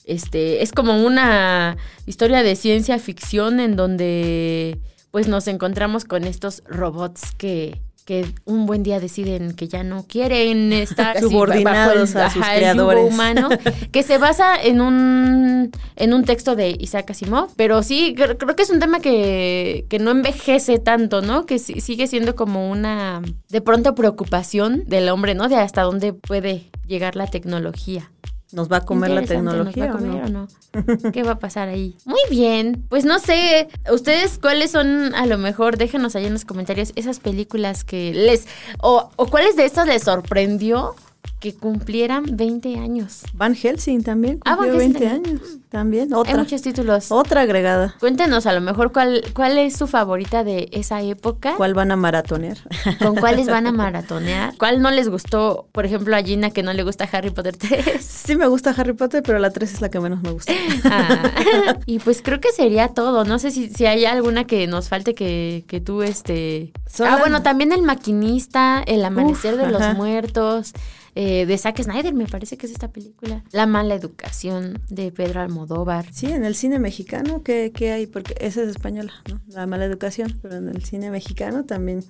Este, 0.05 0.61
es 0.61 0.71
como 0.71 1.03
una 1.03 1.77
historia 2.05 2.43
de 2.43 2.55
ciencia 2.55 2.99
ficción 2.99 3.59
en 3.59 3.75
donde 3.75 4.79
pues 5.11 5.27
nos 5.27 5.47
encontramos 5.47 6.05
con 6.05 6.25
estos 6.25 6.61
robots 6.67 7.31
que, 7.37 7.81
que 8.05 8.25
un 8.43 8.65
buen 8.67 8.83
día 8.83 8.99
deciden 8.99 9.55
que 9.55 9.67
ya 9.67 9.81
no 9.83 10.05
quieren 10.07 10.73
estar 10.73 11.19
Subordinados 11.21 12.13
bajo 12.13 12.27
a 12.27 12.29
sus 12.29 12.41
ajá, 12.43 12.53
el 12.55 12.59
creadores. 12.59 12.99
yugo 12.99 13.07
humano, 13.13 13.49
que 13.91 14.03
se 14.03 14.17
basa 14.17 14.61
en 14.61 14.81
un 14.81 15.71
en 15.95 16.13
un 16.13 16.23
texto 16.25 16.55
de 16.55 16.75
Isaac 16.79 17.09
Asimov, 17.11 17.49
pero 17.55 17.81
sí 17.81 18.13
cre- 18.15 18.37
creo 18.37 18.55
que 18.55 18.63
es 18.63 18.69
un 18.69 18.79
tema 18.79 18.99
que, 18.99 19.85
que 19.89 19.97
no 19.99 20.11
envejece 20.11 20.77
tanto, 20.79 21.21
¿no? 21.21 21.45
Que 21.45 21.57
sigue 21.57 22.05
siendo 22.07 22.35
como 22.35 22.69
una 22.69 23.21
de 23.49 23.61
pronto 23.61 23.95
preocupación 23.95 24.83
del 24.85 25.07
hombre, 25.09 25.33
¿no? 25.33 25.47
De 25.47 25.55
hasta 25.55 25.81
dónde 25.83 26.11
puede 26.13 26.69
llegar 26.85 27.15
la 27.15 27.25
tecnología. 27.27 28.11
¿Nos 28.55 28.71
va 28.71 28.77
a 28.77 28.85
comer 28.85 29.11
la 29.11 29.21
tecnología 29.21 29.87
¿nos 29.87 29.95
va 29.95 29.99
a 29.99 30.01
o 30.01 30.05
comer 30.05 30.31
no? 30.31 30.47
o 30.73 30.81
no? 31.03 31.11
¿Qué 31.11 31.23
va 31.23 31.33
a 31.33 31.39
pasar 31.39 31.67
ahí? 31.67 31.97
Muy 32.05 32.21
bien. 32.29 32.85
Pues 32.87 33.03
no 33.03 33.19
sé, 33.19 33.67
ustedes 33.91 34.39
cuáles 34.41 34.71
son, 34.71 35.13
a 35.13 35.25
lo 35.25 35.37
mejor, 35.37 35.77
déjenos 35.77 36.15
ahí 36.15 36.25
en 36.25 36.31
los 36.33 36.45
comentarios 36.45 36.93
esas 36.95 37.19
películas 37.19 37.83
que 37.83 38.13
les... 38.13 38.47
O, 38.81 39.09
o 39.17 39.27
cuáles 39.27 39.57
de 39.57 39.65
estas 39.65 39.87
les 39.87 40.03
sorprendió 40.03 40.95
que 41.45 41.53
cumplieran 41.53 42.25
20 42.37 42.79
años. 42.79 43.21
Van 43.33 43.53
Helsing 43.53 44.01
también 44.01 44.39
Ah, 44.45 44.55
cumplió 44.55 44.77
20 44.77 44.97
Helsing 44.97 45.25
años. 45.27 45.41
También, 45.69 46.09
Hay 46.25 46.35
muchos 46.35 46.61
títulos. 46.63 47.11
Otra 47.11 47.41
agregada. 47.41 47.93
Cuéntenos 47.99 48.47
a 48.47 48.53
lo 48.53 48.61
mejor 48.61 48.91
cuál, 48.91 49.21
cuál 49.33 49.57
es 49.59 49.75
su 49.75 49.85
favorita 49.85 50.43
de 50.43 50.69
esa 50.71 51.01
época. 51.03 51.53
¿Cuál 51.57 51.73
van 51.75 51.91
a 51.91 51.95
maratonear? 51.97 52.57
¿Con 52.99 53.15
cuáles 53.17 53.45
van 53.47 53.67
a 53.67 53.71
maratonear? 53.73 54.55
¿Cuál 54.57 54.81
no 54.81 54.89
les 54.89 55.07
gustó? 55.09 55.67
Por 55.71 55.85
ejemplo, 55.85 56.15
a 56.15 56.23
Gina 56.23 56.49
que 56.49 56.63
no 56.63 56.73
le 56.73 56.81
gusta 56.81 57.07
Harry 57.11 57.29
Potter 57.29 57.55
3. 57.57 58.01
Sí 58.03 58.35
me 58.35 58.47
gusta 58.47 58.73
Harry 58.75 58.93
Potter, 58.93 59.21
pero 59.23 59.37
la 59.37 59.51
3 59.51 59.71
es 59.73 59.81
la 59.81 59.89
que 59.89 59.99
menos 59.99 60.23
me 60.23 60.31
gusta. 60.31 60.51
Ah, 60.85 61.77
y 61.85 61.99
pues 61.99 62.21
creo 62.23 62.39
que 62.39 62.51
sería 62.51 62.87
todo. 62.87 63.23
No 63.25 63.37
sé 63.37 63.51
si, 63.51 63.69
si 63.69 63.85
hay 63.85 64.05
alguna 64.05 64.45
que 64.45 64.65
nos 64.65 64.87
falte 64.89 65.13
que, 65.13 65.65
que 65.67 65.79
tú, 65.81 66.01
este... 66.01 66.71
Son 66.89 67.05
Ah, 67.07 67.17
bueno, 67.17 67.43
también 67.43 67.71
El 67.71 67.81
Maquinista, 67.83 68.81
El 68.87 69.03
Amanecer 69.05 69.55
Uf, 69.55 69.59
de 69.61 69.71
los 69.71 69.81
ajá. 69.81 69.93
Muertos, 69.93 70.71
eh, 71.15 71.45
de 71.45 71.57
Zack 71.57 71.81
Snyder, 71.81 72.13
me 72.13 72.27
parece 72.27 72.57
que 72.57 72.65
es 72.65 72.73
esta 72.73 72.91
película. 72.91 73.43
La 73.51 73.65
Mala 73.65 73.95
Educación, 73.95 74.81
de 74.89 75.13
Pedro 75.13 75.39
Almodóvar. 75.39 76.13
Sí, 76.13 76.27
en 76.27 76.43
el 76.43 76.55
cine 76.55 76.77
mexicano, 76.77 77.41
¿qué, 77.41 77.71
qué 77.73 77.93
hay? 77.93 78.05
Porque 78.05 78.35
esa 78.39 78.61
es 78.61 78.69
española, 78.69 79.13
¿no? 79.29 79.39
La 79.47 79.65
mala 79.65 79.85
educación, 79.85 80.37
pero 80.41 80.57
en 80.57 80.67
el 80.67 80.83
cine 80.83 81.09
mexicano 81.11 81.63
también 81.63 82.03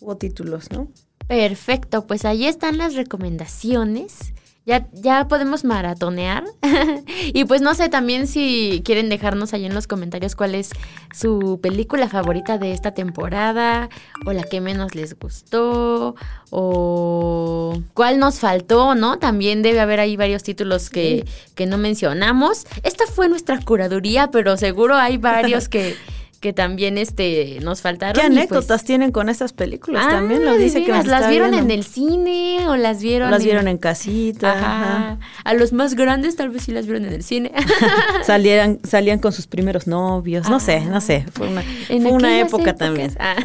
hubo 0.00 0.18
títulos, 0.18 0.70
¿no? 0.70 0.88
Perfecto, 1.26 2.06
pues 2.06 2.24
ahí 2.26 2.46
están 2.46 2.76
las 2.76 2.94
recomendaciones. 2.94 4.34
Ya, 4.66 4.86
ya 4.92 5.26
podemos 5.26 5.64
maratonear. 5.64 6.44
y 7.32 7.44
pues 7.44 7.62
no 7.62 7.74
sé 7.74 7.88
también 7.88 8.26
si 8.26 8.82
quieren 8.84 9.08
dejarnos 9.08 9.54
ahí 9.54 9.64
en 9.64 9.74
los 9.74 9.86
comentarios 9.86 10.36
cuál 10.36 10.54
es 10.54 10.70
su 11.14 11.58
película 11.62 12.08
favorita 12.08 12.58
de 12.58 12.72
esta 12.72 12.92
temporada 12.92 13.88
o 14.26 14.32
la 14.32 14.44
que 14.44 14.60
menos 14.60 14.94
les 14.94 15.18
gustó 15.18 16.14
o 16.50 17.82
cuál 17.94 18.18
nos 18.18 18.38
faltó, 18.38 18.94
¿no? 18.94 19.18
También 19.18 19.62
debe 19.62 19.80
haber 19.80 19.98
ahí 19.98 20.16
varios 20.16 20.42
títulos 20.42 20.90
que, 20.90 21.24
que 21.54 21.66
no 21.66 21.78
mencionamos. 21.78 22.66
Esta 22.82 23.06
fue 23.06 23.28
nuestra 23.28 23.60
curaduría, 23.60 24.30
pero 24.30 24.56
seguro 24.56 24.94
hay 24.96 25.16
varios 25.16 25.68
que, 25.68 25.96
que 26.40 26.54
también 26.54 26.96
este, 26.96 27.58
nos 27.62 27.82
faltaron. 27.82 28.14
¿Qué 28.14 28.26
pues, 28.26 28.38
anécdotas 28.38 28.84
tienen 28.84 29.12
con 29.12 29.28
estas 29.28 29.52
películas? 29.52 30.04
Ah, 30.06 30.10
también 30.10 30.44
lo 30.44 30.56
dice 30.56 30.82
que 30.82 30.90
nos 30.90 31.06
las 31.06 31.28
vieron 31.28 31.50
viendo. 31.50 31.70
en 31.72 31.78
el 31.78 31.84
cine 31.84 32.66
o 32.66 32.76
las 32.76 33.02
vieron 33.02 33.30
Las 33.30 33.44
vieron 33.44 33.68
en 33.68 33.76
casita. 33.76 34.52
Ajá. 34.52 34.82
ajá. 34.82 35.18
A 35.44 35.54
los 35.54 35.72
más 35.72 35.94
grandes 35.94 36.36
tal 36.36 36.48
vez 36.48 36.64
sí 36.64 36.72
las 36.72 36.86
vieron 36.86 37.04
en 37.04 37.12
el 37.12 37.22
cine. 37.22 37.52
Salieran, 38.24 38.80
salían 38.84 39.18
con 39.18 39.32
sus 39.32 39.46
primeros 39.46 39.86
novios, 39.86 40.48
no 40.48 40.60
sé, 40.60 40.80
no 40.80 41.00
sé. 41.00 41.26
Fue 41.32 41.48
una, 41.48 41.62
En 41.88 42.02
fue 42.02 42.12
una 42.12 42.40
época 42.40 42.70
épocas. 42.70 42.78
también. 42.78 43.16
Ah. 43.20 43.36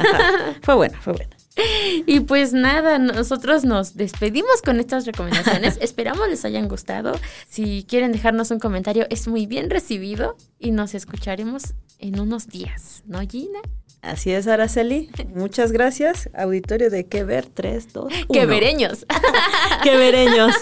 Fue 0.62 0.76
buena, 0.76 1.00
fue 1.02 1.14
buena. 1.14 1.36
Y 2.06 2.22
pues 2.22 2.54
nada, 2.54 3.00
nosotros 3.00 3.64
nos 3.64 3.96
despedimos 3.96 4.62
con 4.64 4.80
estas 4.80 5.06
recomendaciones. 5.06 5.78
Esperamos 5.82 6.28
les 6.30 6.46
hayan 6.46 6.68
gustado. 6.68 7.14
Si 7.48 7.86
quieren 7.88 8.12
dejarnos 8.12 8.52
un 8.52 8.60
comentario, 8.60 9.08
es 9.10 9.28
muy 9.28 9.46
bien 9.46 9.70
recibido 9.70 10.38
y 10.60 10.72
nos 10.72 10.96
escucharemos 10.96 11.74
en 12.00 12.20
unos 12.20 12.48
días, 12.48 13.04
¿no, 13.06 13.20
Gina? 13.22 13.60
Así 14.02 14.32
es, 14.32 14.46
Araceli. 14.48 15.10
Muchas 15.34 15.72
gracias. 15.72 16.30
Auditorio 16.38 16.92
de 16.92 17.08
Que 17.08 17.24
Ver 17.24 17.48
3, 17.48 17.92
2, 17.92 18.06
1. 18.06 18.26
Que 18.32 18.46
vereños. 18.46 19.06
Que 19.84 19.98
vereños. 19.98 20.54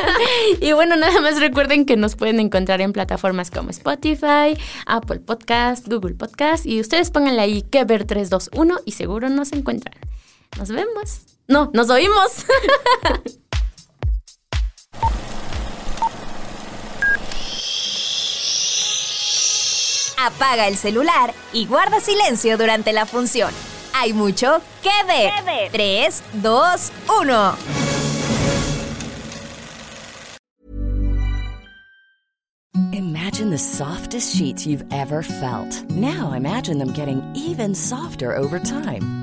y 0.61 0.71
bueno, 0.71 0.95
nada 0.95 1.19
más 1.19 1.39
recuerden 1.39 1.85
que 1.85 1.97
nos 1.97 2.15
pueden 2.15 2.39
encontrar 2.39 2.79
en 2.79 2.93
plataformas 2.93 3.51
como 3.51 3.69
Spotify, 3.69 4.57
Apple 4.85 5.19
Podcast, 5.19 5.87
Google 5.89 6.15
Podcast 6.15 6.65
y 6.65 6.79
ustedes 6.79 7.11
pónganle 7.11 7.41
ahí 7.41 7.61
Que 7.63 7.83
Ver 7.83 8.05
321 8.05 8.79
y 8.85 8.91
seguro 8.93 9.27
nos 9.29 9.51
encuentran. 9.51 9.95
Nos 10.57 10.69
vemos. 10.69 11.25
No, 11.47 11.69
nos 11.73 11.89
oímos. 11.89 12.45
Apaga 20.25 20.69
el 20.69 20.77
celular 20.77 21.33
y 21.51 21.65
guarda 21.65 21.99
silencio 21.99 22.57
durante 22.57 22.93
la 22.93 23.05
función. 23.05 23.53
Hay 23.93 24.13
mucho 24.13 24.61
que 24.81 24.89
ver. 25.05 25.69
3, 25.73 26.23
2, 26.41 26.91
1. 27.19 27.57
Imagine 32.93 33.49
the 33.49 33.57
softest 33.57 34.33
sheets 34.33 34.65
you've 34.65 34.85
ever 34.93 35.23
felt. 35.23 35.83
Now 35.89 36.31
imagine 36.31 36.77
them 36.77 36.93
getting 36.93 37.21
even 37.35 37.75
softer 37.75 38.33
over 38.37 38.59
time. 38.59 39.22